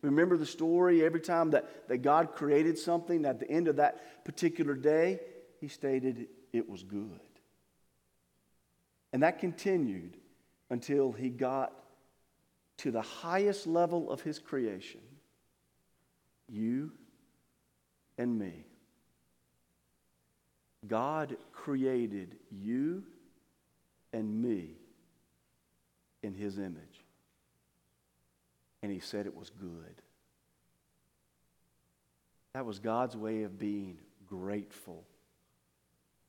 Remember 0.02 0.36
the 0.36 0.46
story 0.46 1.04
every 1.04 1.20
time 1.20 1.50
that, 1.50 1.88
that 1.88 1.98
God 1.98 2.34
created 2.34 2.78
something, 2.78 3.24
at 3.24 3.40
the 3.40 3.50
end 3.50 3.68
of 3.68 3.76
that 3.76 4.24
particular 4.24 4.74
day, 4.74 5.20
He 5.60 5.68
stated 5.68 6.28
it 6.52 6.68
was 6.68 6.82
good. 6.82 7.20
And 9.12 9.22
that 9.22 9.38
continued 9.38 10.18
until 10.68 11.12
He 11.12 11.30
got 11.30 11.72
to 12.78 12.90
the 12.90 13.02
highest 13.02 13.66
level 13.66 14.10
of 14.10 14.22
His 14.22 14.38
creation 14.38 15.00
you 16.48 16.92
and 18.18 18.38
me. 18.38 18.66
God 20.86 21.36
created 21.52 22.36
you 22.50 23.04
and 24.12 24.42
me 24.42 24.76
in 26.22 26.34
His 26.34 26.58
image 26.58 27.04
and 28.84 28.92
he 28.92 29.00
said 29.00 29.24
it 29.24 29.34
was 29.34 29.48
good. 29.48 30.02
That 32.52 32.66
was 32.66 32.78
God's 32.78 33.16
way 33.16 33.44
of 33.44 33.58
being 33.58 33.96
grateful 34.26 35.06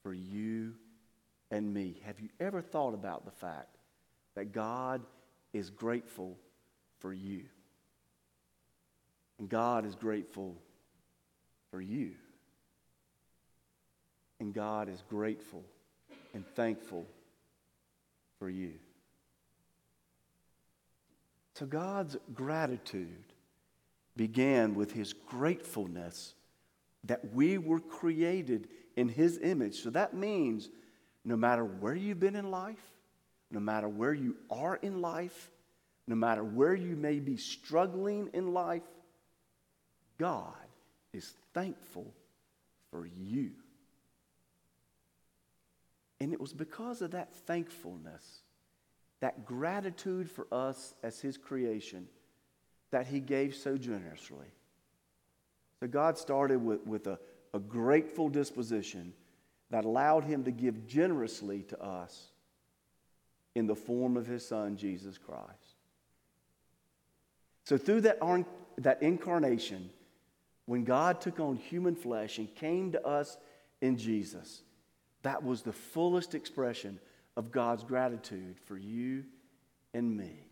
for 0.01 0.13
you 0.13 0.75
and 1.51 1.73
me. 1.73 1.99
Have 2.05 2.21
you 2.21 2.29
ever 2.39 2.61
thought 2.61 2.93
about 2.93 3.25
the 3.25 3.31
fact 3.31 3.75
that 4.35 4.53
God 4.53 5.01
is 5.55 5.69
grateful 5.69 6.37
for 6.99 7.13
you? 7.13 7.45
And 9.39 9.47
God 9.47 9.85
is 9.85 9.95
grateful 9.95 10.57
for 11.71 11.79
you. 11.79 12.11
And 14.41 14.53
God 14.53 14.89
is 14.89 15.01
grateful 15.09 15.63
and 16.33 16.45
thankful 16.55 17.05
for 18.37 18.49
you. 18.49 18.73
So 21.53 21.65
God's 21.65 22.17
gratitude 22.33 23.23
began 24.17 24.75
with 24.75 24.91
his 24.91 25.13
gratefulness 25.13 26.33
that 27.05 27.33
we 27.33 27.57
were 27.57 27.79
created 27.79 28.67
in 28.97 29.07
his 29.07 29.39
image. 29.41 29.81
So 29.81 29.89
that 29.91 30.13
means 30.13 30.69
no 31.23 31.37
matter 31.37 31.63
where 31.63 31.95
you've 31.95 32.19
been 32.19 32.35
in 32.35 32.51
life, 32.51 32.94
no 33.55 33.61
matter 33.61 33.87
where 33.87 34.13
you 34.13 34.35
are 34.51 34.75
in 34.81 34.99
life, 34.99 35.49
no 36.07 36.15
matter 36.15 36.43
where 36.43 36.75
you 36.75 36.93
may 36.97 37.19
be 37.19 37.37
struggling 37.37 38.29
in 38.33 38.53
life, 38.53 38.83
God 40.17 40.53
is 41.13 41.33
thankful 41.53 42.13
for 42.91 43.07
you. 43.17 43.51
And 46.19 46.33
it 46.33 46.41
was 46.41 46.51
because 46.51 47.01
of 47.01 47.11
that 47.11 47.33
thankfulness 47.33 48.41
that 49.21 49.45
gratitude 49.45 50.29
for 50.29 50.47
us 50.51 50.93
as 51.01 51.21
His 51.21 51.37
creation 51.37 52.09
that 52.91 53.07
He 53.07 53.21
gave 53.21 53.55
so 53.55 53.77
generously. 53.77 54.47
So 55.79 55.87
God 55.87 56.17
started 56.17 56.57
with, 56.57 56.85
with 56.85 57.07
a, 57.07 57.17
a 57.53 57.59
grateful 57.59 58.27
disposition 58.27 59.13
that 59.71 59.85
allowed 59.85 60.25
Him 60.25 60.43
to 60.43 60.51
give 60.51 60.85
generously 60.87 61.63
to 61.69 61.81
us 61.81 62.31
in 63.55 63.67
the 63.67 63.75
form 63.75 64.17
of 64.17 64.27
His 64.27 64.45
Son, 64.45 64.77
Jesus 64.77 65.17
Christ. 65.17 65.75
So 67.63 67.77
through 67.77 68.01
that, 68.01 68.19
that 68.77 69.01
incarnation, 69.01 69.89
when 70.65 70.83
God 70.83 71.21
took 71.21 71.39
on 71.39 71.55
human 71.55 71.95
flesh 71.95 72.37
and 72.37 72.53
came 72.53 72.91
to 72.91 73.05
us 73.05 73.37
in 73.81 73.97
Jesus, 73.97 74.61
that 75.23 75.43
was 75.43 75.61
the 75.63 75.73
fullest 75.73 76.35
expression 76.35 76.99
of 77.35 77.51
God's 77.51 77.83
gratitude 77.83 78.57
for 78.67 78.77
you 78.77 79.23
and 79.93 80.15
me. 80.15 80.47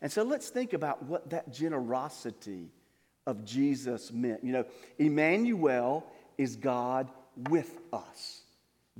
And 0.00 0.10
so 0.10 0.22
let's 0.22 0.48
think 0.48 0.72
about 0.72 1.02
what 1.04 1.30
that 1.30 1.52
generosity 1.52 2.70
of 3.26 3.44
Jesus 3.44 4.10
meant. 4.12 4.42
You 4.42 4.52
know, 4.52 4.64
Emmanuel 4.98 6.06
is 6.38 6.56
God 6.56 7.10
with 7.50 7.78
us, 7.92 8.42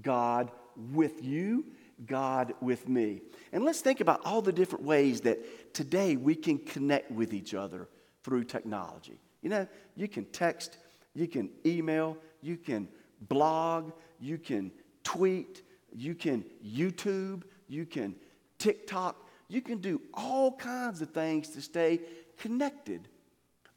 God 0.02 0.50
with 0.92 1.24
you, 1.24 1.64
God 2.06 2.54
with 2.60 2.88
me. 2.88 3.22
And 3.52 3.64
let's 3.64 3.80
think 3.80 4.00
about 4.00 4.20
all 4.24 4.42
the 4.42 4.52
different 4.52 4.84
ways 4.84 5.20
that 5.22 5.74
today 5.74 6.16
we 6.16 6.34
can 6.34 6.58
connect 6.58 7.10
with 7.10 7.32
each 7.32 7.54
other 7.54 7.88
through 8.22 8.44
technology. 8.44 9.20
You 9.42 9.50
know, 9.50 9.66
you 9.96 10.08
can 10.08 10.24
text, 10.26 10.78
you 11.14 11.26
can 11.26 11.50
email, 11.64 12.16
you 12.42 12.56
can 12.56 12.88
blog, 13.28 13.92
you 14.18 14.38
can 14.38 14.70
tweet, 15.04 15.62
you 15.94 16.14
can 16.14 16.44
YouTube, 16.64 17.42
you 17.68 17.86
can 17.86 18.14
TikTok, 18.58 19.26
you 19.48 19.60
can 19.60 19.78
do 19.78 20.00
all 20.14 20.52
kinds 20.56 21.00
of 21.02 21.10
things 21.10 21.48
to 21.50 21.60
stay 21.60 22.00
connected. 22.38 23.08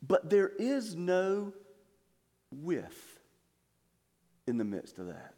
But 0.06 0.30
there 0.30 0.50
is 0.60 0.96
no 0.96 1.54
with 2.52 3.20
in 4.46 4.58
the 4.58 4.66
midst 4.66 5.00
of 5.00 5.08
that. 5.08 5.33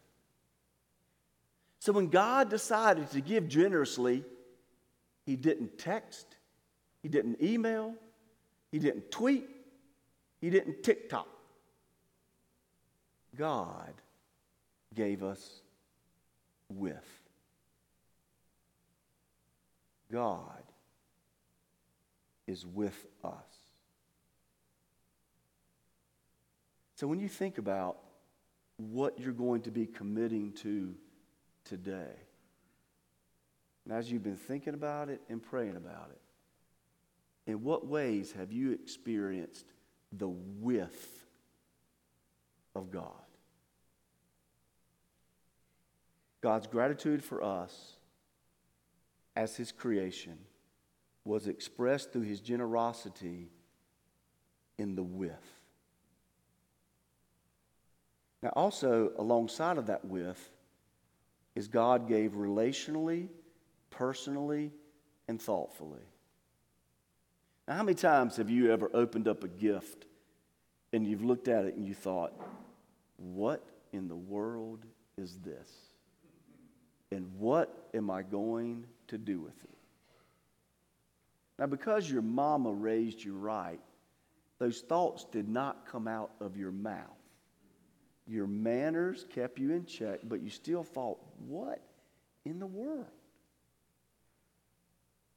So 1.86 1.94
when 1.94 2.08
God 2.08 2.50
decided 2.50 3.12
to 3.12 3.22
give 3.22 3.48
generously, 3.48 4.24
He 5.24 5.36
didn't 5.36 5.78
text, 5.78 6.26
He 7.04 7.10
didn't 7.10 7.44
email, 7.44 7.94
He 8.72 8.80
didn't 8.80 9.12
tweet, 9.12 9.48
He 10.42 10.50
didn't 10.50 10.82
TikTok. 10.82 11.28
God 13.38 13.94
gave 14.96 15.22
us 15.22 15.62
with. 16.70 17.06
God 20.12 20.64
is 22.48 22.66
with 22.66 23.06
us. 23.24 23.36
So 26.96 27.06
when 27.06 27.20
you 27.20 27.30
think 27.30 27.60
about 27.60 28.00
what 28.78 29.20
you're 29.20 29.34
going 29.34 29.62
to 29.62 29.72
be 29.72 29.86
committing 29.86 30.52
to 30.64 30.96
today, 31.66 32.14
and 33.84 33.94
as 33.94 34.12
you've 34.12 34.24
been 34.24 34.38
thinking 34.38 34.74
about 34.74 35.10
it 35.10 35.22
and 35.30 35.42
praying 35.42 35.76
about 35.76 36.10
it, 36.12 37.52
in 37.52 37.64
what 37.64 37.86
ways 37.86 38.32
have 38.32 38.52
you 38.52 38.72
experienced 38.72 39.66
the 40.12 40.30
with 40.30 41.26
of 42.76 42.92
God? 42.92 43.12
God's 46.42 46.68
gratitude 46.68 47.24
for 47.24 47.44
us 47.44 47.94
as 49.36 49.56
His 49.56 49.72
creation 49.72 50.38
was 51.24 51.48
expressed 51.48 52.14
through 52.14 52.22
His 52.22 52.40
generosity 52.40 53.50
in 54.78 54.96
the 54.96 55.04
with. 55.04 55.34
Now, 58.44 58.50
also, 58.50 59.12
alongside 59.18 59.78
of 59.78 59.88
that 59.88 60.06
with, 60.06 60.52
is 61.56 61.68
God 61.68 62.08
gave 62.08 62.34
relationally, 62.34 63.30
personally, 63.90 64.72
and 65.28 65.42
thoughtfully. 65.42 66.04
Now, 67.68 67.76
how 67.76 67.84
many 67.84 67.96
times 67.96 68.38
have 68.38 68.50
you 68.50 68.72
ever 68.72 68.90
opened 68.94 69.28
up 69.28 69.44
a 69.44 69.48
gift 69.48 70.06
and 70.94 71.08
you've 71.08 71.24
looked 71.24 71.48
at 71.48 71.66
it 71.66 71.76
and 71.76 71.86
you 71.86 71.94
thought, 71.94 72.34
what 73.18 73.64
in 73.92 74.08
the 74.08 74.16
world 74.16 74.86
is 75.18 75.38
this? 75.44 75.70
And 77.12 77.32
what 77.40 77.90
am 77.94 78.10
I 78.10 78.24
going 78.24 78.86
to 79.08 79.18
do 79.18 79.40
with 79.40 79.64
it? 79.64 79.70
Now, 81.58 81.68
because 81.68 82.10
your 82.10 82.22
mama 82.22 82.72
raised 82.72 83.24
you 83.24 83.36
right, 83.36 83.80
those 84.60 84.82
thoughts 84.82 85.26
did 85.32 85.48
not 85.48 85.88
come 85.90 86.08
out 86.08 86.32
of 86.40 86.58
your 86.58 86.72
mouth. 86.72 87.15
Your 88.28 88.48
manners 88.48 89.26
kept 89.34 89.60
you 89.60 89.72
in 89.72 89.86
check, 89.86 90.20
but 90.24 90.42
you 90.42 90.50
still 90.50 90.84
thought, 90.84 91.20
what 91.48 91.82
in 92.44 92.60
the 92.60 92.66
world? 92.66 93.06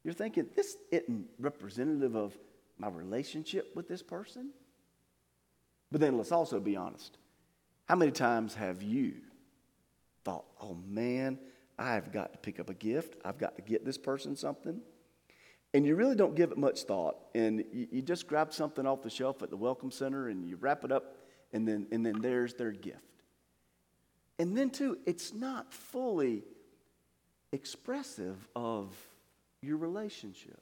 You're 0.05 0.15
thinking, 0.15 0.47
this 0.57 0.77
isn't 0.91 1.27
representative 1.39 2.15
of 2.15 2.37
my 2.79 2.89
relationship 2.89 3.75
with 3.75 3.89
this 3.89 4.03
person? 4.03 4.51
But 5.91 6.01
then 6.01 6.17
let's 6.17 6.33
also 6.33 6.61
be 6.61 6.77
honest. 6.77 7.19
How 7.87 7.97
many 7.97 8.13
times 8.13 8.55
have 8.55 8.83
you 8.83 9.15
thought, 10.25 10.45
oh 10.61 10.77
man, 10.87 11.39
I've 11.79 12.13
got 12.13 12.33
to 12.33 12.39
pick 12.39 12.61
up 12.61 12.71
a 12.71 12.75
gift, 12.75 13.17
I've 13.25 13.39
got 13.39 13.57
to 13.57 13.63
get 13.63 13.85
this 13.85 13.99
person 13.99 14.37
something? 14.37 14.81
And 15.75 15.85
you 15.85 15.97
really 15.97 16.17
don't 16.17 16.35
give 16.35 16.51
it 16.51 16.59
much 16.59 16.85
thought. 16.85 17.17
And 17.35 17.65
you, 17.73 17.89
you 17.91 18.03
just 18.03 18.27
grab 18.27 18.53
something 18.53 18.87
off 18.87 19.03
the 19.03 19.11
shelf 19.11 19.43
at 19.43 19.51
the 19.51 19.57
Welcome 19.57 19.91
Center 19.91 20.29
and 20.29 20.49
you 20.49 20.57
wrap 20.57 20.85
it 20.85 20.93
up, 20.93 21.17
and 21.53 21.67
then, 21.67 21.87
and 21.91 22.05
then 22.05 22.21
there's 22.21 22.55
their 22.55 22.73
gift. 22.73 22.99
And 24.39 24.57
then, 24.57 24.71
too, 24.71 24.99
it's 25.07 25.33
not 25.33 25.73
fully 25.73 26.45
expressive 27.53 28.37
of 28.55 28.95
your 29.63 29.77
relationship. 29.77 30.61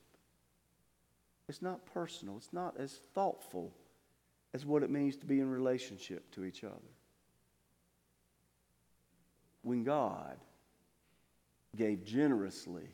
It's 1.48 1.62
not 1.62 1.84
personal, 1.86 2.36
it's 2.36 2.52
not 2.52 2.76
as 2.78 2.92
thoughtful 3.14 3.72
as 4.54 4.64
what 4.64 4.82
it 4.82 4.90
means 4.90 5.16
to 5.16 5.26
be 5.26 5.40
in 5.40 5.50
relationship 5.50 6.30
to 6.32 6.44
each 6.44 6.64
other. 6.64 6.74
When 9.62 9.84
God 9.84 10.38
gave 11.76 12.04
generously 12.04 12.88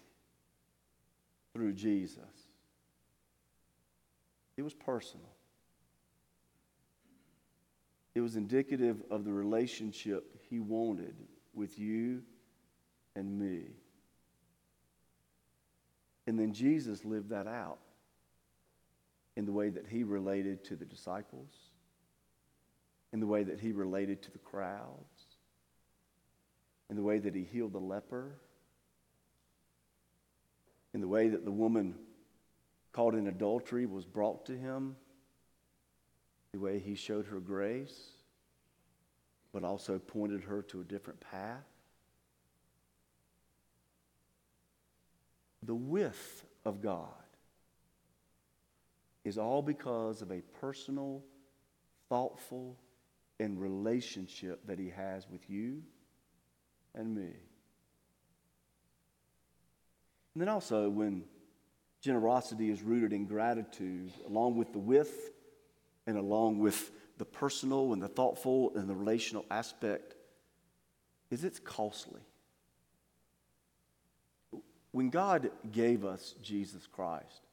through 1.52 1.74
Jesus, 1.74 2.18
it 4.56 4.62
was 4.62 4.74
personal. 4.74 5.28
It 8.14 8.20
was 8.20 8.36
indicative 8.36 9.02
of 9.10 9.24
the 9.24 9.32
relationship 9.32 10.38
he 10.50 10.60
wanted 10.60 11.14
with 11.54 11.78
you 11.78 12.22
and 13.16 13.38
me. 13.38 13.70
And 16.26 16.38
then 16.38 16.52
Jesus 16.52 17.04
lived 17.04 17.30
that 17.30 17.46
out 17.46 17.78
in 19.36 19.46
the 19.46 19.52
way 19.52 19.70
that 19.70 19.86
he 19.86 20.04
related 20.04 20.64
to 20.64 20.76
the 20.76 20.84
disciples, 20.84 21.50
in 23.12 23.20
the 23.20 23.26
way 23.26 23.42
that 23.42 23.60
he 23.60 23.72
related 23.72 24.22
to 24.22 24.30
the 24.30 24.38
crowds, 24.38 25.38
in 26.90 26.96
the 26.96 27.02
way 27.02 27.18
that 27.18 27.34
he 27.34 27.44
healed 27.44 27.72
the 27.72 27.78
leper, 27.78 28.32
in 30.92 31.00
the 31.00 31.08
way 31.08 31.28
that 31.28 31.44
the 31.44 31.50
woman 31.50 31.94
caught 32.92 33.14
in 33.14 33.26
adultery 33.26 33.86
was 33.86 34.04
brought 34.04 34.44
to 34.46 34.56
him, 34.56 34.96
the 36.52 36.58
way 36.58 36.78
he 36.78 36.94
showed 36.94 37.26
her 37.26 37.40
grace, 37.40 38.10
but 39.52 39.64
also 39.64 39.98
pointed 39.98 40.42
her 40.42 40.60
to 40.62 40.82
a 40.82 40.84
different 40.84 41.18
path. 41.20 41.64
The 45.62 45.74
width 45.74 46.44
of 46.66 46.82
God 46.82 47.08
is 49.24 49.38
all 49.38 49.62
because 49.62 50.20
of 50.20 50.30
a 50.30 50.42
personal, 50.60 51.22
thoughtful, 52.10 52.76
and 53.40 53.58
relationship 53.58 54.66
that 54.66 54.78
he 54.78 54.90
has 54.90 55.26
with 55.30 55.48
you 55.48 55.82
and 56.94 57.14
me. 57.14 57.30
And 60.34 60.40
then 60.40 60.48
also, 60.48 60.90
when 60.90 61.24
generosity 62.02 62.70
is 62.70 62.82
rooted 62.82 63.14
in 63.14 63.24
gratitude, 63.24 64.12
along 64.26 64.56
with 64.56 64.72
the 64.72 64.78
width 64.78 65.30
and 66.06 66.16
along 66.16 66.58
with 66.58 66.90
the 67.18 67.24
personal 67.24 67.92
and 67.92 68.02
the 68.02 68.08
thoughtful 68.08 68.72
and 68.74 68.88
the 68.88 68.94
relational 68.94 69.44
aspect, 69.50 70.14
is 71.30 71.44
it's 71.44 71.58
costly. 71.58 72.20
When 74.90 75.08
God 75.08 75.50
gave 75.70 76.04
us 76.04 76.34
Jesus 76.42 76.86
Christ, 76.86 77.46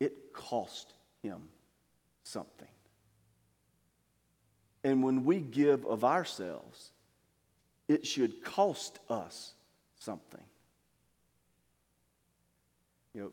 it 0.00 0.32
cost 0.32 0.94
him 1.22 1.42
something. 2.24 2.68
And 4.84 5.02
when 5.02 5.24
we 5.24 5.40
give 5.40 5.84
of 5.86 6.04
ourselves, 6.04 6.90
it 7.88 8.06
should 8.06 8.42
cost 8.42 8.98
us 9.10 9.52
something. 9.98 10.42
You 13.14 13.20
know, 13.20 13.32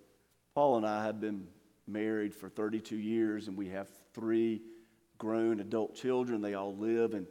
Paul 0.53 0.77
and 0.77 0.85
I 0.85 1.05
have 1.05 1.21
been 1.21 1.47
married 1.88 2.35
for 2.35 2.49
32 2.49 2.97
years, 2.97 3.47
and 3.47 3.57
we 3.57 3.69
have 3.69 3.88
three 4.13 4.61
grown 5.17 5.59
adult 5.59 5.95
children. 5.95 6.41
They 6.41 6.55
all 6.55 6.75
live 6.75 7.13
and, 7.13 7.27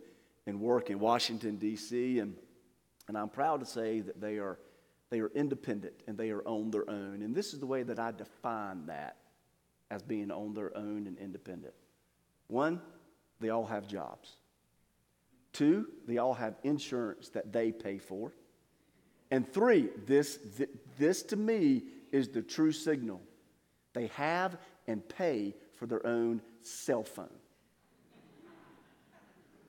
and 0.46 0.60
work 0.60 0.90
in 0.90 0.98
Washington, 0.98 1.56
D.C., 1.56 2.18
and, 2.18 2.34
and 3.08 3.16
I'm 3.16 3.28
proud 3.28 3.60
to 3.60 3.66
say 3.66 4.00
that 4.00 4.20
they 4.20 4.38
are, 4.38 4.58
they 5.10 5.20
are 5.20 5.30
independent 5.34 5.94
and 6.06 6.16
they 6.16 6.30
are 6.30 6.42
on 6.42 6.70
their 6.70 6.88
own. 6.88 7.22
And 7.22 7.34
this 7.34 7.52
is 7.54 7.60
the 7.60 7.66
way 7.66 7.82
that 7.82 7.98
I 7.98 8.12
define 8.12 8.86
that 8.86 9.16
as 9.90 10.02
being 10.02 10.30
on 10.30 10.54
their 10.54 10.76
own 10.76 11.06
and 11.06 11.16
independent. 11.18 11.74
One, 12.48 12.80
they 13.40 13.48
all 13.50 13.66
have 13.66 13.88
jobs. 13.88 14.34
Two, 15.52 15.88
they 16.06 16.18
all 16.18 16.34
have 16.34 16.56
insurance 16.62 17.30
that 17.30 17.52
they 17.52 17.72
pay 17.72 17.98
for. 17.98 18.32
And 19.30 19.50
three, 19.50 19.88
this, 20.06 20.38
this 20.98 21.22
to 21.24 21.36
me 21.36 21.82
is 22.12 22.28
the 22.28 22.42
true 22.42 22.72
signal. 22.72 23.20
They 23.92 24.08
have 24.08 24.58
and 24.86 25.06
pay 25.08 25.54
for 25.78 25.86
their 25.86 26.04
own 26.06 26.42
cell 26.60 27.04
phone. 27.04 27.28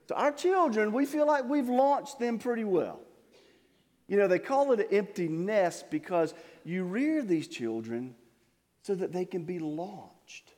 So, 0.07 0.15
our 0.15 0.31
children, 0.31 0.91
we 0.91 1.05
feel 1.05 1.27
like 1.27 1.45
we've 1.47 1.69
launched 1.69 2.17
them 2.17 2.39
pretty 2.39 2.63
well. 2.63 2.99
You 4.07 4.17
know, 4.17 4.27
they 4.27 4.39
call 4.39 4.71
it 4.71 4.79
an 4.79 4.87
empty 4.91 5.27
nest 5.27 5.91
because 5.91 6.33
you 6.65 6.83
rear 6.83 7.21
these 7.21 7.47
children 7.47 8.15
so 8.81 8.95
that 8.95 9.13
they 9.13 9.23
can 9.23 9.43
be 9.43 9.59
launched 9.59 10.51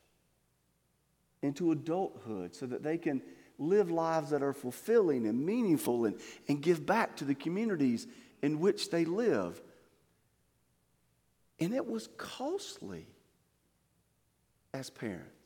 into 1.41 1.71
adulthood, 1.71 2.55
so 2.55 2.65
that 2.65 2.81
they 2.81 2.97
can 2.97 3.21
live 3.57 3.91
lives 3.91 4.29
that 4.29 4.41
are 4.41 4.53
fulfilling 4.53 5.27
and 5.27 5.45
meaningful 5.45 6.05
and, 6.05 6.17
and 6.47 6.61
give 6.61 6.85
back 6.85 7.17
to 7.17 7.25
the 7.25 7.35
communities 7.35 8.07
in 8.41 8.59
which 8.59 8.89
they 8.89 9.03
live. 9.03 9.61
And 11.59 11.73
it 11.73 11.85
was 11.85 12.07
costly 12.17 13.05
as 14.73 14.89
parents. 14.89 15.40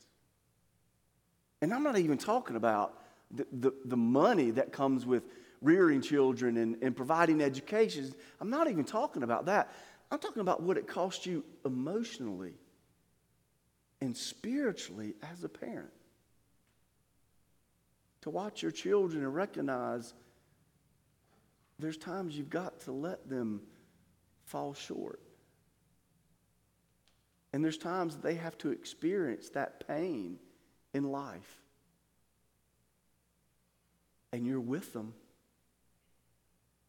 And 1.66 1.74
I'm 1.74 1.82
not 1.82 1.98
even 1.98 2.16
talking 2.16 2.54
about 2.54 2.94
the, 3.28 3.44
the, 3.50 3.72
the 3.86 3.96
money 3.96 4.52
that 4.52 4.70
comes 4.70 5.04
with 5.04 5.24
rearing 5.60 6.00
children 6.00 6.58
and, 6.58 6.76
and 6.80 6.94
providing 6.94 7.42
education. 7.42 8.14
I'm 8.40 8.50
not 8.50 8.70
even 8.70 8.84
talking 8.84 9.24
about 9.24 9.46
that. 9.46 9.72
I'm 10.12 10.20
talking 10.20 10.42
about 10.42 10.62
what 10.62 10.76
it 10.76 10.86
costs 10.86 11.26
you 11.26 11.44
emotionally 11.64 12.52
and 14.00 14.16
spiritually 14.16 15.14
as 15.32 15.42
a 15.42 15.48
parent. 15.48 15.90
To 18.20 18.30
watch 18.30 18.62
your 18.62 18.70
children 18.70 19.24
and 19.24 19.34
recognize 19.34 20.14
there's 21.80 21.96
times 21.96 22.38
you've 22.38 22.48
got 22.48 22.78
to 22.82 22.92
let 22.92 23.28
them 23.28 23.60
fall 24.44 24.72
short. 24.72 25.18
And 27.52 27.64
there's 27.64 27.76
times 27.76 28.18
they 28.18 28.36
have 28.36 28.56
to 28.58 28.70
experience 28.70 29.48
that 29.48 29.84
pain 29.88 30.38
in 30.96 31.04
life. 31.04 31.60
And 34.32 34.46
you're 34.46 34.58
with 34.58 34.94
them 34.94 35.12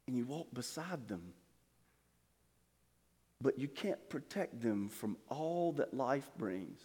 and 0.07 0.15
you 0.15 0.25
walk 0.25 0.47
beside 0.53 1.09
them. 1.09 1.33
But 3.41 3.59
you 3.59 3.67
can't 3.67 4.09
protect 4.09 4.61
them 4.61 4.87
from 4.87 5.17
all 5.29 5.73
that 5.73 5.93
life 5.93 6.31
brings. 6.37 6.79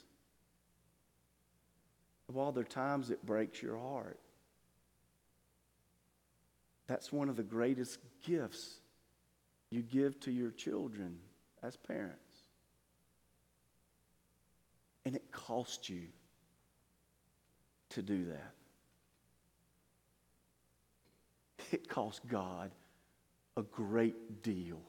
While 2.26 2.50
there 2.52 2.62
are 2.62 2.66
times 2.66 3.10
it 3.10 3.24
breaks 3.24 3.62
your 3.62 3.78
heart, 3.78 4.18
that's 6.88 7.12
one 7.12 7.28
of 7.28 7.36
the 7.36 7.42
greatest 7.42 7.98
gifts 8.26 8.80
you 9.70 9.82
give 9.82 10.18
to 10.20 10.32
your 10.32 10.50
children 10.50 11.18
as 11.62 11.76
parents. 11.76 12.18
And 15.04 15.14
it 15.14 15.30
costs 15.30 15.88
you 15.88 16.08
to 17.92 18.02
do 18.02 18.26
that. 18.26 18.54
It 21.70 21.88
cost 21.88 22.20
God 22.28 22.70
a 23.56 23.62
great 23.62 24.42
deal 24.42 24.80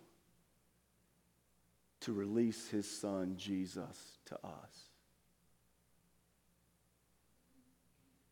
to 2.01 2.11
release 2.11 2.67
his 2.69 2.89
son 2.89 3.35
Jesus 3.37 4.17
to 4.25 4.35
us. 4.35 4.89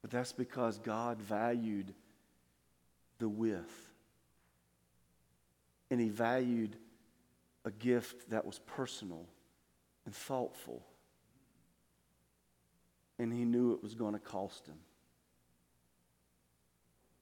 But 0.02 0.12
that's 0.12 0.34
because 0.34 0.80
God 0.80 1.22
valued 1.22 1.94
the 3.20 3.30
with. 3.30 3.90
And 5.90 6.02
he 6.02 6.10
valued 6.10 6.76
a 7.64 7.72
gift 7.72 8.30
that 8.32 8.46
was 8.46 8.60
personal 8.60 9.26
and 10.06 10.16
thoughtful. 10.16 10.84
And 13.22 13.32
he 13.32 13.46
knew 13.46 13.74
it 13.74 13.84
was 13.84 13.94
going 13.94 14.14
to 14.14 14.20
cost 14.20 14.66
him. 14.66 14.80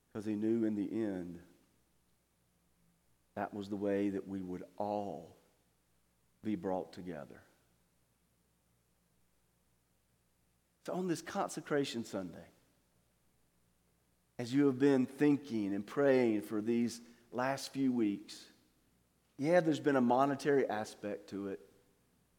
Because 0.08 0.26
he 0.26 0.34
knew 0.34 0.64
in 0.64 0.76
the 0.76 0.90
end, 0.90 1.40
that 3.36 3.54
was 3.54 3.68
the 3.68 3.76
way 3.76 4.08
that 4.08 4.26
we 4.26 4.40
would 4.40 4.64
all 4.78 5.36
be 6.42 6.56
brought 6.56 6.94
together. 6.94 7.42
So, 10.86 10.94
on 10.94 11.10
this 11.10 11.22
consecration 11.22 12.06
Sunday, 12.06 12.48
as 14.38 14.54
you 14.54 14.68
have 14.68 14.80
been 14.80 15.06
thinking 15.06 15.74
and 15.74 15.86
praying 15.86 16.44
for 16.44 16.62
these 16.62 17.02
last 17.34 17.74
few 17.74 17.92
weeks, 17.92 18.40
yeah, 19.38 19.60
there's 19.60 19.82
been 19.82 19.98
a 19.98 20.02
monetary 20.02 20.66
aspect 20.70 21.32
to 21.32 21.50
it. 21.50 21.60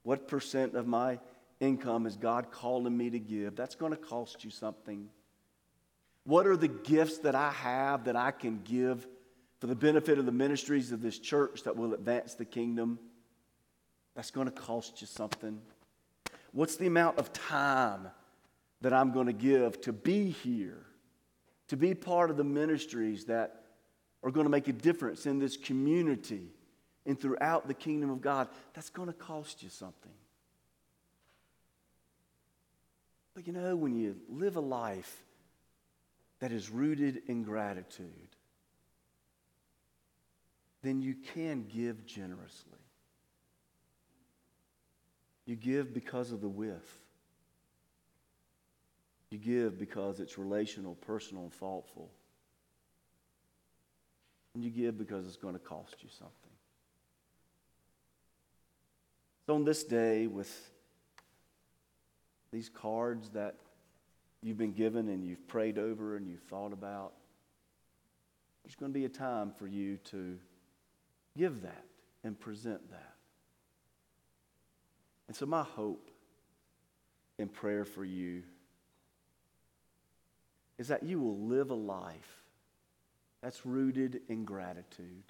What 0.03 0.29
percent 0.29 0.75
of 0.75 0.87
my 0.87 1.19
income 1.61 2.07
is 2.07 2.17
God 2.17 2.51
calling 2.51 2.97
me 2.97 3.11
to 3.11 3.19
give? 3.19 3.55
That's 3.55 3.75
going 3.75 3.93
to 3.93 3.99
cost 3.99 4.45
you 4.45 4.51
something. 4.51 5.09
What 6.25 6.47
are 6.47 6.57
the 6.57 6.69
gifts 6.69 7.19
that 7.19 7.35
I 7.35 7.51
have 7.51 8.05
that 8.05 8.17
I 8.17 8.31
can 8.31 8.61
give 8.65 9.07
for 9.61 9.67
the 9.67 9.75
benefit 9.75 10.19
of 10.19 10.27
the 10.27 10.33
ministries 10.33 10.91
of 10.91 11.03
this 11.03 11.19
church 11.19 11.63
that 11.65 11.77
will 11.77 11.95
advance 11.95 12.35
the 12.35 12.45
kingdom? 12.45 12.99
That's 14.15 14.31
going 14.31 14.47
to 14.47 14.53
cost 14.53 15.01
you 15.01 15.07
something. 15.07 15.61
What's 16.53 16.77
the 16.77 16.87
amount 16.87 17.19
of 17.19 17.33
time 17.33 18.09
that 18.81 18.93
I'm 18.93 19.13
going 19.13 19.27
to 19.27 19.33
give 19.33 19.81
to 19.83 19.93
be 19.93 20.31
here, 20.31 20.87
to 21.69 21.77
be 21.77 21.95
part 21.95 22.31
of 22.31 22.37
the 22.37 22.45
ministries 22.45 23.27
that 23.27 23.65
are 24.23 24.31
going 24.31 24.45
to 24.45 24.51
make 24.51 24.69
a 24.69 24.73
difference 24.73 25.27
in 25.27 25.39
this 25.39 25.57
community 25.57 26.49
and 27.07 27.19
throughout 27.19 27.69
the 27.69 27.75
kingdom 27.75 28.11
of 28.11 28.21
God? 28.21 28.49
That's 28.75 28.91
going 28.91 29.09
to 29.09 29.15
cost 29.15 29.63
you 29.63 29.69
something. 29.69 30.13
But 33.35 33.47
you 33.47 33.53
know, 33.53 33.77
when 33.77 33.97
you 33.97 34.17
live 34.29 34.57
a 34.57 34.61
life 34.61 35.25
that 36.41 36.53
is 36.53 36.71
rooted 36.71 37.23
in 37.27 37.43
gratitude, 37.43 38.37
then 40.83 41.01
you 41.01 41.15
can 41.35 41.67
give 41.73 42.07
generously. 42.07 42.79
You 45.47 45.57
give 45.57 45.93
because 45.93 46.33
of 46.33 46.41
the 46.41 46.49
with. 46.49 46.99
You 49.31 49.39
give 49.39 49.79
because 49.79 50.21
it's 50.21 50.39
relational, 50.39 50.95
personal, 50.97 51.45
and 51.45 51.53
thoughtful. 51.53 52.11
And 54.55 54.65
you 54.65 54.71
give 54.71 54.99
because 54.99 55.27
it's 55.27 55.37
going 55.37 55.55
to 55.55 55.61
cost 55.61 55.97
you 56.03 56.09
something. 56.09 56.35
So, 59.47 59.55
on 59.55 59.65
this 59.65 59.85
day, 59.85 60.27
with 60.27 60.71
these 62.53 62.69
cards 62.69 63.31
that 63.31 63.57
you've 64.43 64.59
been 64.59 64.73
given 64.73 65.09
and 65.09 65.25
you've 65.25 65.47
prayed 65.47 65.79
over 65.79 66.17
and 66.17 66.29
you've 66.29 66.43
thought 66.43 66.73
about, 66.73 67.13
there's 68.65 68.77
going 68.77 68.93
to 68.93 68.99
be 68.99 69.05
a 69.05 69.09
time 69.09 69.53
for 69.53 69.67
you 69.67 69.97
to 69.99 70.39
give 71.37 71.63
that 71.63 71.85
and 72.25 72.39
present 72.39 72.91
that. 72.91 73.15
And 75.29 75.37
so, 75.37 75.47
my 75.47 75.63
hope 75.63 76.11
and 77.39 77.53
prayer 77.53 77.85
for 77.85 78.05
you 78.05 78.43
is 80.79 80.89
that 80.89 81.03
you 81.03 81.21
will 81.21 81.39
live 81.39 81.71
a 81.71 81.75
life 81.75 82.43
that's 83.43 83.65
rooted 83.65 84.23
in 84.29 84.45
gratitude. 84.45 85.25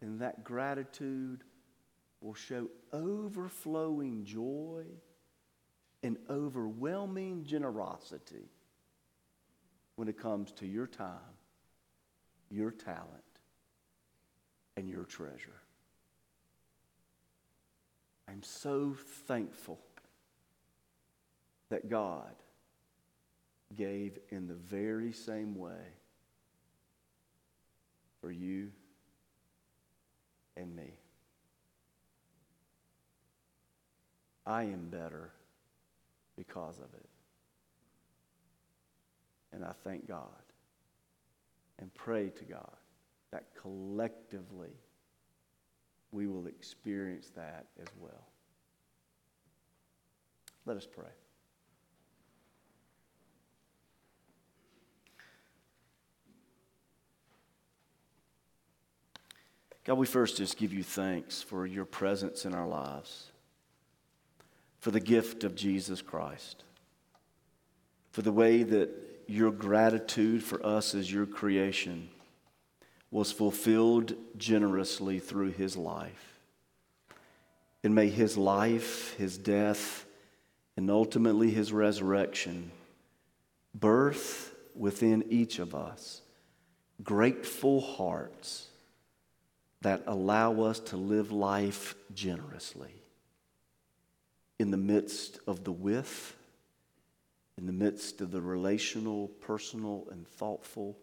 And 0.00 0.20
that 0.20 0.42
gratitude 0.42 1.44
will 2.20 2.34
show 2.34 2.68
overflowing 2.92 4.24
joy 4.24 4.84
and 6.02 6.16
overwhelming 6.28 7.44
generosity 7.44 8.48
when 9.96 10.08
it 10.08 10.18
comes 10.18 10.52
to 10.52 10.66
your 10.66 10.86
time, 10.86 11.36
your 12.50 12.70
talent, 12.70 13.08
and 14.76 14.88
your 14.88 15.04
treasure. 15.04 15.60
I'm 18.28 18.42
so 18.42 18.96
thankful 19.26 19.78
that 21.68 21.88
God 21.88 22.34
gave 23.76 24.18
in 24.30 24.46
the 24.46 24.54
very 24.54 25.12
same 25.12 25.54
way 25.54 25.94
for 28.20 28.30
you 28.30 28.70
and 30.56 30.74
me. 30.74 30.92
I 34.46 34.64
am 34.64 34.88
better 34.90 35.30
because 36.40 36.78
of 36.78 36.86
it. 36.94 37.08
And 39.52 39.62
I 39.62 39.72
thank 39.84 40.08
God 40.08 40.24
and 41.78 41.92
pray 41.92 42.30
to 42.30 42.44
God 42.44 42.76
that 43.30 43.44
collectively 43.60 44.72
we 46.12 46.26
will 46.26 46.46
experience 46.46 47.30
that 47.36 47.66
as 47.78 47.88
well. 47.98 48.26
Let 50.64 50.78
us 50.78 50.86
pray. 50.90 51.10
God, 59.84 59.98
we 59.98 60.06
first 60.06 60.38
just 60.38 60.56
give 60.56 60.72
you 60.72 60.82
thanks 60.82 61.42
for 61.42 61.66
your 61.66 61.84
presence 61.84 62.46
in 62.46 62.54
our 62.54 62.66
lives, 62.66 63.29
for 64.80 64.90
the 64.90 65.00
gift 65.00 65.44
of 65.44 65.54
Jesus 65.54 66.02
Christ, 66.02 66.64
for 68.10 68.22
the 68.22 68.32
way 68.32 68.62
that 68.62 68.90
your 69.28 69.52
gratitude 69.52 70.42
for 70.42 70.64
us 70.66 70.94
as 70.94 71.12
your 71.12 71.26
creation 71.26 72.08
was 73.10 73.30
fulfilled 73.30 74.14
generously 74.36 75.18
through 75.18 75.50
his 75.52 75.76
life. 75.76 76.40
And 77.84 77.94
may 77.94 78.08
his 78.08 78.36
life, 78.36 79.14
his 79.16 79.38
death, 79.38 80.06
and 80.76 80.90
ultimately 80.90 81.50
his 81.50 81.72
resurrection 81.72 82.70
birth 83.74 84.54
within 84.74 85.24
each 85.28 85.58
of 85.58 85.74
us 85.74 86.22
grateful 87.02 87.80
hearts 87.80 88.66
that 89.80 90.02
allow 90.06 90.62
us 90.62 90.80
to 90.80 90.96
live 90.96 91.32
life 91.32 91.94
generously 92.14 92.99
in 94.60 94.70
the 94.70 94.76
midst 94.76 95.38
of 95.46 95.64
the 95.64 95.72
with, 95.72 96.36
in 97.56 97.64
the 97.64 97.72
midst 97.72 98.20
of 98.20 98.30
the 98.30 98.42
relational, 98.42 99.28
personal, 99.40 100.06
and 100.10 100.28
thoughtful, 100.28 100.98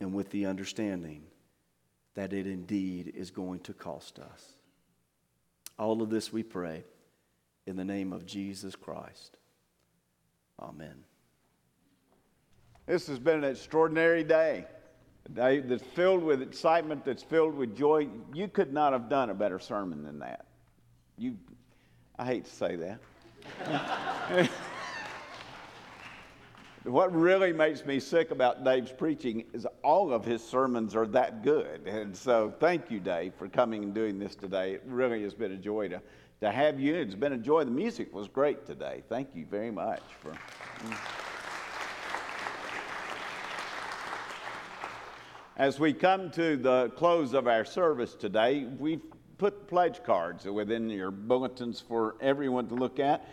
and 0.00 0.14
with 0.14 0.30
the 0.30 0.46
understanding 0.46 1.22
that 2.14 2.32
it 2.32 2.46
indeed 2.46 3.12
is 3.14 3.30
going 3.30 3.60
to 3.60 3.74
cost 3.74 4.18
us. 4.18 4.54
All 5.78 6.00
of 6.00 6.08
this 6.08 6.32
we 6.32 6.42
pray 6.42 6.84
in 7.66 7.76
the 7.76 7.84
name 7.84 8.14
of 8.14 8.24
Jesus 8.24 8.74
Christ. 8.74 9.36
Amen. 10.58 11.04
This 12.86 13.06
has 13.08 13.18
been 13.18 13.44
an 13.44 13.50
extraordinary 13.50 14.24
day. 14.24 14.64
A 15.26 15.32
day 15.32 15.60
that's 15.60 15.82
filled 15.82 16.22
with 16.22 16.40
excitement, 16.40 17.04
that's 17.04 17.22
filled 17.22 17.56
with 17.56 17.76
joy. 17.76 18.08
You 18.32 18.48
could 18.48 18.72
not 18.72 18.94
have 18.94 19.10
done 19.10 19.28
a 19.28 19.34
better 19.34 19.58
sermon 19.58 20.02
than 20.02 20.20
that. 20.20 20.46
You, 21.18 21.36
I 22.18 22.24
hate 22.26 22.44
to 22.44 22.50
say 22.50 22.76
that. 22.76 24.50
what 26.84 27.12
really 27.12 27.52
makes 27.52 27.84
me 27.84 27.98
sick 27.98 28.30
about 28.30 28.62
Dave's 28.62 28.92
preaching 28.92 29.44
is 29.52 29.66
all 29.82 30.12
of 30.12 30.24
his 30.24 30.42
sermons 30.42 30.94
are 30.94 31.06
that 31.08 31.42
good. 31.42 31.88
And 31.88 32.16
so 32.16 32.54
thank 32.60 32.88
you, 32.88 33.00
Dave, 33.00 33.34
for 33.34 33.48
coming 33.48 33.82
and 33.82 33.92
doing 33.92 34.20
this 34.20 34.36
today. 34.36 34.74
It 34.74 34.82
really 34.86 35.22
has 35.24 35.34
been 35.34 35.52
a 35.52 35.56
joy 35.56 35.88
to, 35.88 36.00
to 36.40 36.52
have 36.52 36.78
you. 36.78 36.94
It's 36.94 37.16
been 37.16 37.32
a 37.32 37.38
joy. 37.38 37.64
The 37.64 37.72
music 37.72 38.14
was 38.14 38.28
great 38.28 38.64
today. 38.64 39.02
Thank 39.08 39.30
you 39.34 39.44
very 39.46 39.72
much 39.72 40.02
for. 40.20 40.30
Mm. 40.30 40.96
As 45.56 45.80
we 45.80 45.92
come 45.92 46.30
to 46.32 46.56
the 46.56 46.92
close 46.96 47.32
of 47.32 47.48
our 47.48 47.64
service 47.64 48.14
today, 48.14 48.66
we've 48.78 49.02
put 49.38 49.66
pledge 49.66 50.02
cards 50.02 50.44
within 50.44 50.88
your 50.88 51.10
bulletins 51.10 51.80
for 51.80 52.16
everyone 52.20 52.68
to 52.68 52.74
look 52.74 52.98
at. 52.98 53.28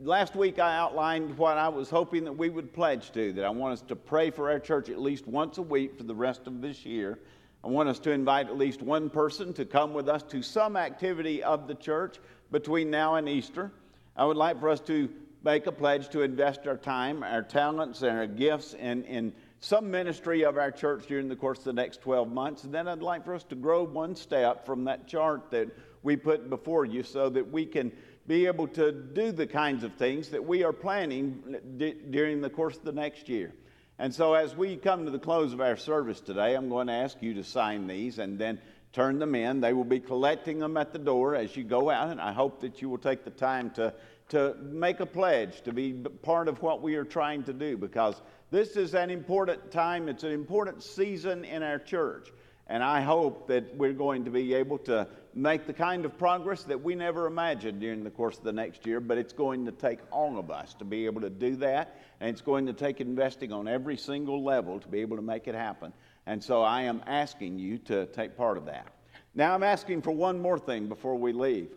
Last 0.00 0.34
week, 0.34 0.58
I 0.58 0.76
outlined 0.76 1.36
what 1.36 1.58
I 1.58 1.68
was 1.68 1.90
hoping 1.90 2.24
that 2.24 2.32
we 2.32 2.48
would 2.48 2.72
pledge 2.72 3.10
to, 3.12 3.32
that 3.34 3.44
I 3.44 3.50
want 3.50 3.74
us 3.74 3.82
to 3.82 3.96
pray 3.96 4.30
for 4.30 4.50
our 4.50 4.58
church 4.58 4.88
at 4.88 4.98
least 4.98 5.26
once 5.26 5.58
a 5.58 5.62
week 5.62 5.96
for 5.98 6.04
the 6.04 6.14
rest 6.14 6.46
of 6.46 6.60
this 6.60 6.86
year. 6.86 7.18
I 7.62 7.66
want 7.68 7.88
us 7.88 7.98
to 8.00 8.10
invite 8.10 8.46
at 8.46 8.56
least 8.56 8.80
one 8.80 9.10
person 9.10 9.52
to 9.54 9.66
come 9.66 9.92
with 9.92 10.08
us 10.08 10.22
to 10.24 10.42
some 10.42 10.76
activity 10.76 11.42
of 11.42 11.68
the 11.68 11.74
church 11.74 12.18
between 12.50 12.90
now 12.90 13.16
and 13.16 13.28
Easter. 13.28 13.70
I 14.16 14.24
would 14.24 14.38
like 14.38 14.58
for 14.58 14.70
us 14.70 14.80
to 14.80 15.10
make 15.44 15.66
a 15.66 15.72
pledge 15.72 16.08
to 16.10 16.22
invest 16.22 16.66
our 16.66 16.76
time, 16.76 17.22
our 17.22 17.42
talents, 17.42 18.02
and 18.02 18.16
our 18.16 18.26
gifts 18.26 18.74
in, 18.74 19.04
in 19.04 19.32
some 19.60 19.90
ministry 19.90 20.44
of 20.44 20.56
our 20.56 20.70
church 20.70 21.06
during 21.06 21.28
the 21.28 21.36
course 21.36 21.58
of 21.58 21.64
the 21.64 21.72
next 21.74 22.00
12 22.00 22.32
months. 22.32 22.64
And 22.64 22.72
then 22.72 22.88
I'd 22.88 23.02
like 23.02 23.24
for 23.24 23.34
us 23.34 23.44
to 23.44 23.54
grow 23.54 23.84
one 23.84 24.16
step 24.16 24.64
from 24.64 24.84
that 24.84 25.06
chart 25.06 25.50
that 25.50 25.68
we 26.02 26.16
put 26.16 26.48
before 26.48 26.86
you 26.86 27.02
so 27.02 27.28
that 27.28 27.52
we 27.52 27.66
can 27.66 27.92
be 28.26 28.46
able 28.46 28.68
to 28.68 28.90
do 28.90 29.32
the 29.32 29.46
kinds 29.46 29.84
of 29.84 29.94
things 29.94 30.30
that 30.30 30.44
we 30.44 30.64
are 30.64 30.72
planning 30.72 31.56
d- 31.76 31.94
during 32.10 32.40
the 32.40 32.48
course 32.48 32.76
of 32.76 32.84
the 32.84 32.92
next 32.92 33.28
year. 33.28 33.52
And 33.98 34.14
so, 34.14 34.32
as 34.32 34.56
we 34.56 34.76
come 34.76 35.04
to 35.04 35.10
the 35.10 35.18
close 35.18 35.52
of 35.52 35.60
our 35.60 35.76
service 35.76 36.20
today, 36.20 36.54
I'm 36.54 36.70
going 36.70 36.86
to 36.86 36.94
ask 36.94 37.18
you 37.20 37.34
to 37.34 37.44
sign 37.44 37.86
these 37.86 38.18
and 38.18 38.38
then 38.38 38.58
turn 38.94 39.18
them 39.18 39.34
in. 39.34 39.60
They 39.60 39.74
will 39.74 39.84
be 39.84 40.00
collecting 40.00 40.58
them 40.58 40.78
at 40.78 40.94
the 40.94 40.98
door 40.98 41.34
as 41.34 41.54
you 41.54 41.64
go 41.64 41.90
out, 41.90 42.08
and 42.08 42.18
I 42.18 42.32
hope 42.32 42.62
that 42.62 42.80
you 42.80 42.88
will 42.88 42.98
take 42.98 43.24
the 43.24 43.30
time 43.30 43.70
to, 43.72 43.92
to 44.30 44.56
make 44.62 45.00
a 45.00 45.06
pledge 45.06 45.60
to 45.62 45.72
be 45.72 45.92
part 45.92 46.48
of 46.48 46.62
what 46.62 46.80
we 46.80 46.94
are 46.94 47.04
trying 47.04 47.42
to 47.44 47.52
do 47.52 47.76
because 47.76 48.20
this 48.50 48.76
is 48.76 48.94
an 48.94 49.10
important 49.10 49.70
time, 49.70 50.08
it's 50.08 50.24
an 50.24 50.32
important 50.32 50.82
season 50.82 51.44
in 51.44 51.62
our 51.62 51.78
church. 51.78 52.28
And 52.66 52.84
I 52.84 53.00
hope 53.00 53.48
that 53.48 53.76
we're 53.76 53.92
going 53.92 54.24
to 54.26 54.30
be 54.30 54.54
able 54.54 54.78
to 54.78 55.08
make 55.34 55.66
the 55.66 55.72
kind 55.72 56.04
of 56.04 56.16
progress 56.16 56.62
that 56.64 56.80
we 56.80 56.94
never 56.94 57.26
imagined 57.26 57.80
during 57.80 58.04
the 58.04 58.10
course 58.10 58.38
of 58.38 58.44
the 58.44 58.52
next 58.52 58.86
year, 58.86 59.00
but 59.00 59.18
it's 59.18 59.32
going 59.32 59.66
to 59.66 59.72
take 59.72 59.98
all 60.12 60.38
of 60.38 60.52
us 60.52 60.74
to 60.74 60.84
be 60.84 61.06
able 61.06 61.20
to 61.20 61.30
do 61.30 61.56
that. 61.56 62.00
And 62.20 62.30
it's 62.30 62.40
going 62.40 62.66
to 62.66 62.72
take 62.72 63.00
investing 63.00 63.52
on 63.52 63.66
every 63.66 63.96
single 63.96 64.44
level 64.44 64.78
to 64.78 64.88
be 64.88 65.00
able 65.00 65.16
to 65.16 65.22
make 65.22 65.48
it 65.48 65.54
happen. 65.54 65.92
And 66.26 66.42
so 66.42 66.62
I 66.62 66.82
am 66.82 67.02
asking 67.06 67.58
you 67.58 67.78
to 67.78 68.06
take 68.06 68.36
part 68.36 68.56
of 68.56 68.66
that. 68.66 68.86
Now 69.34 69.54
I'm 69.54 69.64
asking 69.64 70.02
for 70.02 70.12
one 70.12 70.40
more 70.40 70.58
thing 70.58 70.86
before 70.86 71.16
we 71.16 71.32
leave. 71.32 71.70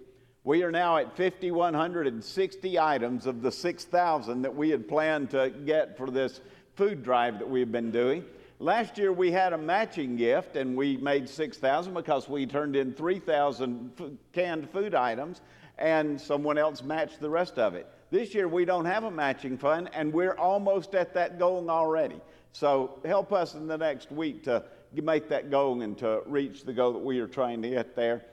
We 0.44 0.64
are 0.64 0.72
now 0.72 0.98
at 0.98 1.16
5,160 1.16 2.80
items 2.80 3.26
of 3.26 3.42
the 3.42 3.52
6,000 3.52 4.42
that 4.42 4.56
we 4.56 4.70
had 4.70 4.88
planned 4.88 5.30
to 5.32 5.50
get 5.50 5.98
for 5.98 6.12
this 6.12 6.42
food 6.76 7.04
drive 7.04 7.40
that 7.40 7.50
we've 7.50 7.72
been 7.72 7.92
doing. 7.92 8.24
Last 8.60 8.98
year 8.98 9.12
we 9.12 9.32
had 9.32 9.54
a 9.54 9.58
matching 9.58 10.16
gift 10.16 10.56
and 10.56 10.76
we 10.76 10.98
made 10.98 11.28
6,000 11.28 11.94
because 11.94 12.30
we 12.30 12.46
turned 12.46 12.76
in 12.76 12.94
3,000 12.94 13.92
f- 14.00 14.08
canned 14.32 14.70
food 14.70 14.96
items 14.96 15.42
and 15.78 16.20
someone 16.20 16.58
else 16.58 16.82
matched 16.82 17.20
the 17.20 17.30
rest 17.30 17.60
of 17.60 17.76
it. 17.76 17.88
This 18.10 18.34
year 18.34 18.48
we 18.48 18.64
don't 18.64 18.86
have 18.86 19.04
a 19.04 19.12
matching 19.12 19.58
fund 19.58 19.90
and 19.94 20.14
we're 20.14 20.36
almost 20.36 20.96
at 20.96 21.14
that 21.16 21.40
goal 21.40 21.70
already. 21.70 22.22
So 22.54 23.00
help 23.04 23.34
us 23.34 23.56
in 23.56 23.68
the 23.68 23.78
next 23.78 24.12
week 24.12 24.44
to 24.44 24.64
make 24.94 25.30
that 25.30 25.50
goal 25.50 25.82
and 25.82 25.98
to 25.98 26.22
reach 26.26 26.64
the 26.64 26.74
goal 26.74 26.94
that 26.94 27.04
we 27.04 27.20
are 27.20 27.28
trying 27.28 27.62
to 27.64 27.70
get 27.70 27.96
there. 27.96 28.24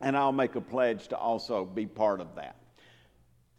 And 0.00 0.16
I'll 0.16 0.32
make 0.32 0.54
a 0.54 0.60
pledge 0.60 1.08
to 1.08 1.16
also 1.16 1.64
be 1.64 1.86
part 1.86 2.20
of 2.20 2.34
that. 2.36 2.56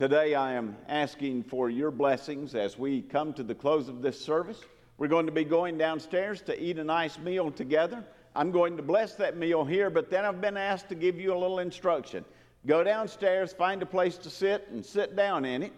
Today 0.02 0.34
I 0.34 0.54
am 0.54 0.76
asking 0.88 1.44
for 1.44 1.70
your 1.70 1.92
blessings 1.92 2.56
as 2.56 2.76
we 2.76 3.04
come 3.04 3.34
to 3.34 3.44
the 3.44 3.54
close 3.54 3.88
of 3.88 4.02
this 4.02 4.20
service. 4.20 4.60
We're 4.98 5.08
going 5.08 5.28
to 5.28 5.32
be 5.32 5.44
going 5.44 5.78
downstairs 5.78 6.42
to 6.42 6.60
eat 6.60 6.80
a 6.80 6.84
nice 6.84 7.20
meal 7.20 7.52
together. 7.52 8.04
I'm 8.36 8.50
going 8.50 8.78
to 8.78 8.82
bless 8.82 9.14
that 9.18 9.38
meal 9.38 9.64
here, 9.64 9.92
but 9.92 10.10
then 10.10 10.26
I've 10.26 10.42
been 10.42 10.58
asked 10.58 10.90
to 10.90 10.96
give 10.96 11.20
you 11.20 11.36
a 11.36 11.38
little 11.38 11.60
instruction. 11.60 12.26
Go 12.66 12.84
downstairs, 12.84 13.54
find 13.54 13.80
a 13.84 13.86
place 13.86 14.18
to 14.18 14.32
sit, 14.32 14.68
and 14.72 14.84
sit 14.84 15.16
down 15.16 15.46
in 15.46 15.62
it, 15.62 15.74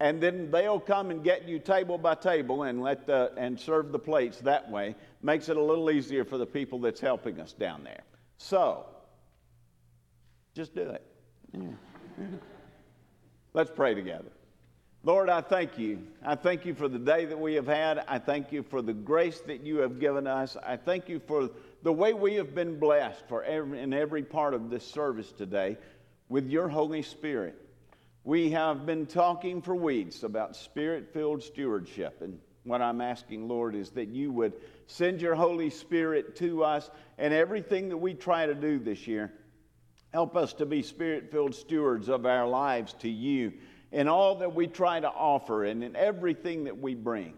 and 0.00 0.20
then 0.20 0.50
they'll 0.50 0.80
come 0.80 1.12
and 1.12 1.22
get 1.22 1.46
you 1.46 1.60
table 1.60 1.98
by 1.98 2.16
table 2.16 2.64
and 2.64 2.82
let 2.82 3.06
the, 3.06 3.30
and 3.36 3.60
serve 3.60 3.92
the 3.92 3.98
plates 4.00 4.38
that 4.38 4.68
way. 4.68 4.96
Makes 5.22 5.50
it 5.50 5.56
a 5.56 5.62
little 5.62 5.88
easier 5.92 6.24
for 6.24 6.36
the 6.36 6.46
people 6.46 6.80
that's 6.80 7.00
helping 7.00 7.38
us 7.38 7.52
down 7.52 7.84
there. 7.84 8.02
So, 8.38 8.86
just 10.52 10.74
do 10.74 10.90
it. 10.90 11.06
Yeah. 11.52 12.26
Let's 13.54 13.70
pray 13.70 13.94
together. 13.94 14.30
Lord, 15.04 15.30
I 15.30 15.40
thank 15.40 15.78
you. 15.78 16.06
I 16.24 16.34
thank 16.34 16.66
you 16.66 16.74
for 16.74 16.88
the 16.88 16.98
day 16.98 17.24
that 17.24 17.38
we 17.38 17.54
have 17.54 17.66
had. 17.66 18.04
I 18.08 18.18
thank 18.18 18.52
you 18.52 18.62
for 18.62 18.82
the 18.82 18.92
grace 18.92 19.40
that 19.42 19.62
you 19.62 19.78
have 19.78 20.00
given 20.00 20.26
us. 20.26 20.56
I 20.62 20.76
thank 20.76 21.08
you 21.08 21.20
for 21.20 21.50
the 21.82 21.92
way 21.92 22.12
we 22.12 22.34
have 22.34 22.54
been 22.54 22.78
blessed 22.78 23.22
for 23.28 23.42
every, 23.44 23.80
in 23.80 23.94
every 23.94 24.22
part 24.22 24.54
of 24.54 24.70
this 24.70 24.84
service 24.84 25.30
today 25.32 25.78
with 26.28 26.48
your 26.48 26.68
Holy 26.68 27.02
Spirit. 27.02 27.54
We 28.24 28.50
have 28.50 28.84
been 28.84 29.06
talking 29.06 29.62
for 29.62 29.74
weeks 29.74 30.24
about 30.24 30.56
spirit 30.56 31.14
filled 31.14 31.42
stewardship. 31.42 32.20
And 32.20 32.38
what 32.64 32.82
I'm 32.82 33.00
asking, 33.00 33.48
Lord, 33.48 33.74
is 33.74 33.90
that 33.90 34.08
you 34.08 34.32
would 34.32 34.52
send 34.88 35.22
your 35.22 35.36
Holy 35.36 35.70
Spirit 35.70 36.36
to 36.36 36.64
us 36.64 36.90
and 37.16 37.32
everything 37.32 37.88
that 37.88 37.96
we 37.96 38.14
try 38.14 38.46
to 38.46 38.54
do 38.54 38.78
this 38.78 39.06
year. 39.06 39.32
Help 40.12 40.36
us 40.36 40.54
to 40.54 40.66
be 40.66 40.82
spirit 40.82 41.30
filled 41.30 41.54
stewards 41.54 42.08
of 42.08 42.24
our 42.24 42.48
lives 42.48 42.94
to 42.94 43.08
you 43.08 43.52
in 43.92 44.08
all 44.08 44.36
that 44.36 44.54
we 44.54 44.66
try 44.66 45.00
to 45.00 45.08
offer 45.08 45.64
and 45.64 45.84
in 45.84 45.96
everything 45.96 46.64
that 46.64 46.78
we 46.78 46.94
bring. 46.94 47.34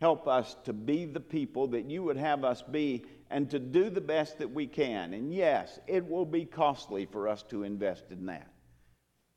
Help 0.00 0.28
us 0.28 0.56
to 0.64 0.72
be 0.72 1.04
the 1.06 1.20
people 1.20 1.68
that 1.68 1.90
you 1.90 2.02
would 2.02 2.16
have 2.16 2.44
us 2.44 2.62
be 2.62 3.04
and 3.30 3.50
to 3.50 3.58
do 3.58 3.90
the 3.90 4.00
best 4.00 4.38
that 4.38 4.52
we 4.52 4.66
can. 4.66 5.14
And 5.14 5.32
yes, 5.32 5.80
it 5.86 6.08
will 6.08 6.26
be 6.26 6.44
costly 6.44 7.06
for 7.06 7.28
us 7.28 7.42
to 7.44 7.62
invest 7.62 8.04
in 8.10 8.26
that. 8.26 8.48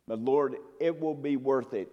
But 0.07 0.19
Lord, 0.19 0.57
it 0.79 0.99
will 0.99 1.15
be 1.15 1.37
worth 1.37 1.73
it 1.73 1.89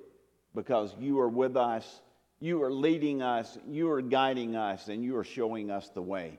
because 0.55 0.95
you 0.99 1.21
are 1.21 1.29
with 1.29 1.57
us, 1.57 2.01
you 2.41 2.63
are 2.63 2.73
leading 2.73 3.23
us, 3.23 3.57
you 3.69 3.91
are 3.91 4.03
guiding 4.03 4.57
us, 4.57 4.89
and 4.89 5.05
you 5.05 5.17
are 5.17 5.25
showing 5.25 5.71
us 5.71 5.89
the 5.91 6.03
way. 6.03 6.39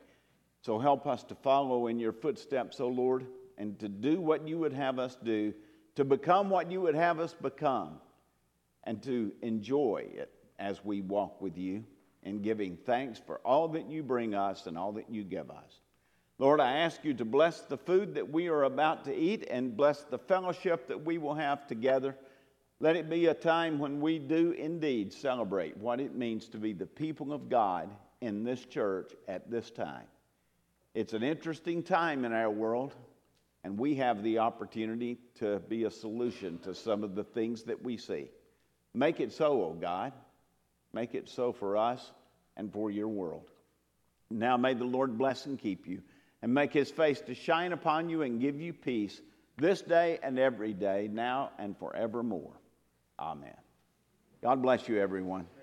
So 0.62 0.80
help 0.80 1.08
us 1.08 1.24
to 1.26 1.36
follow 1.36 1.88
in 1.88 2.00
your 2.00 2.12
footsteps, 2.12 2.80
O 2.80 2.86
oh 2.86 2.90
Lord, 2.90 3.28
and 3.58 3.80
to 3.80 3.90
do 3.90 4.22
what 4.22 4.48
you 4.48 4.58
would 4.60 4.74
have 4.74 5.00
us 5.00 5.18
do, 5.24 5.54
to 5.96 6.06
become 6.06 6.50
what 6.50 6.72
you 6.72 6.82
would 6.82 6.96
have 6.96 7.20
us 7.20 7.34
become 7.34 8.00
and 8.84 9.02
to 9.04 9.32
enjoy 9.42 10.06
it 10.14 10.32
as 10.60 10.84
we 10.84 11.02
walk 11.02 11.42
with 11.42 11.58
you 11.58 11.84
in 12.24 12.42
giving 12.42 12.78
thanks 12.86 13.20
for 13.26 13.40
all 13.46 13.68
that 13.70 13.90
you 13.90 14.04
bring 14.04 14.36
us 14.36 14.68
and 14.68 14.78
all 14.78 14.92
that 14.94 15.10
you 15.10 15.24
give 15.24 15.50
us. 15.50 15.82
Lord, 16.40 16.60
I 16.60 16.80
ask 16.80 17.04
you 17.04 17.16
to 17.16 17.26
bless 17.26 17.62
the 17.62 17.78
food 17.78 18.14
that 18.16 18.32
we 18.32 18.48
are 18.48 18.64
about 18.64 19.06
to 19.06 19.16
eat 19.16 19.48
and 19.50 19.76
bless 19.76 20.04
the 20.04 20.20
fellowship 20.20 20.88
that 20.88 21.04
we 21.04 21.18
will 21.18 21.34
have 21.34 21.66
together. 21.68 22.16
Let 22.80 22.96
it 22.96 23.10
be 23.10 23.26
a 23.26 23.34
time 23.34 23.80
when 23.80 24.02
we 24.02 24.20
do 24.20 24.52
indeed 24.52 25.14
celebrate 25.14 25.78
what 25.78 26.00
it 26.00 26.16
means 26.16 26.48
to 26.50 26.58
be 26.58 26.74
the 26.74 26.86
people 26.86 27.34
of 27.34 27.50
God 27.50 27.90
in 28.22 28.44
this 28.44 28.64
church 28.66 29.14
at 29.28 29.50
this 29.50 29.72
time. 29.72 30.06
It's 30.94 31.14
an 31.14 31.24
interesting 31.24 31.82
time 31.82 32.24
in 32.24 32.34
our 32.34 32.52
world, 32.52 32.94
and 33.68 33.78
we 33.78 33.96
have 33.96 34.24
the 34.24 34.40
opportunity 34.40 35.18
to 35.36 35.60
be 35.68 35.84
a 35.84 35.92
solution 35.92 36.58
to 36.60 36.74
some 36.74 37.04
of 37.04 37.16
the 37.16 37.24
things 37.26 37.64
that 37.64 37.84
we 37.84 37.98
see. 37.98 38.30
Make 38.94 39.20
it 39.20 39.34
so, 39.34 39.62
O 39.62 39.66
oh 39.66 39.74
God. 39.74 40.14
Make 40.94 41.14
it 41.16 41.28
so 41.28 41.52
for 41.52 41.76
us 41.76 42.14
and 42.56 42.72
for 42.72 42.90
your 42.90 43.10
world. 43.10 43.52
Now 44.30 44.56
may 44.56 44.74
the 44.74 44.86
Lord 44.86 45.18
bless 45.18 45.48
and 45.48 45.60
keep 45.60 45.86
you 45.86 46.02
and 46.42 46.54
make 46.54 46.72
his 46.72 46.90
face 46.90 47.20
to 47.20 47.36
shine 47.36 47.74
upon 47.74 48.08
you 48.08 48.22
and 48.22 48.40
give 48.40 48.58
you 48.58 48.72
peace 48.72 49.20
this 49.58 49.82
day 49.82 50.18
and 50.24 50.40
every 50.40 50.74
day, 50.74 51.10
now 51.12 51.52
and 51.60 51.78
forevermore. 51.78 52.54
Amen. 53.20 53.58
God 54.42 54.62
bless 54.62 54.88
you, 54.88 54.98
everyone. 54.98 55.48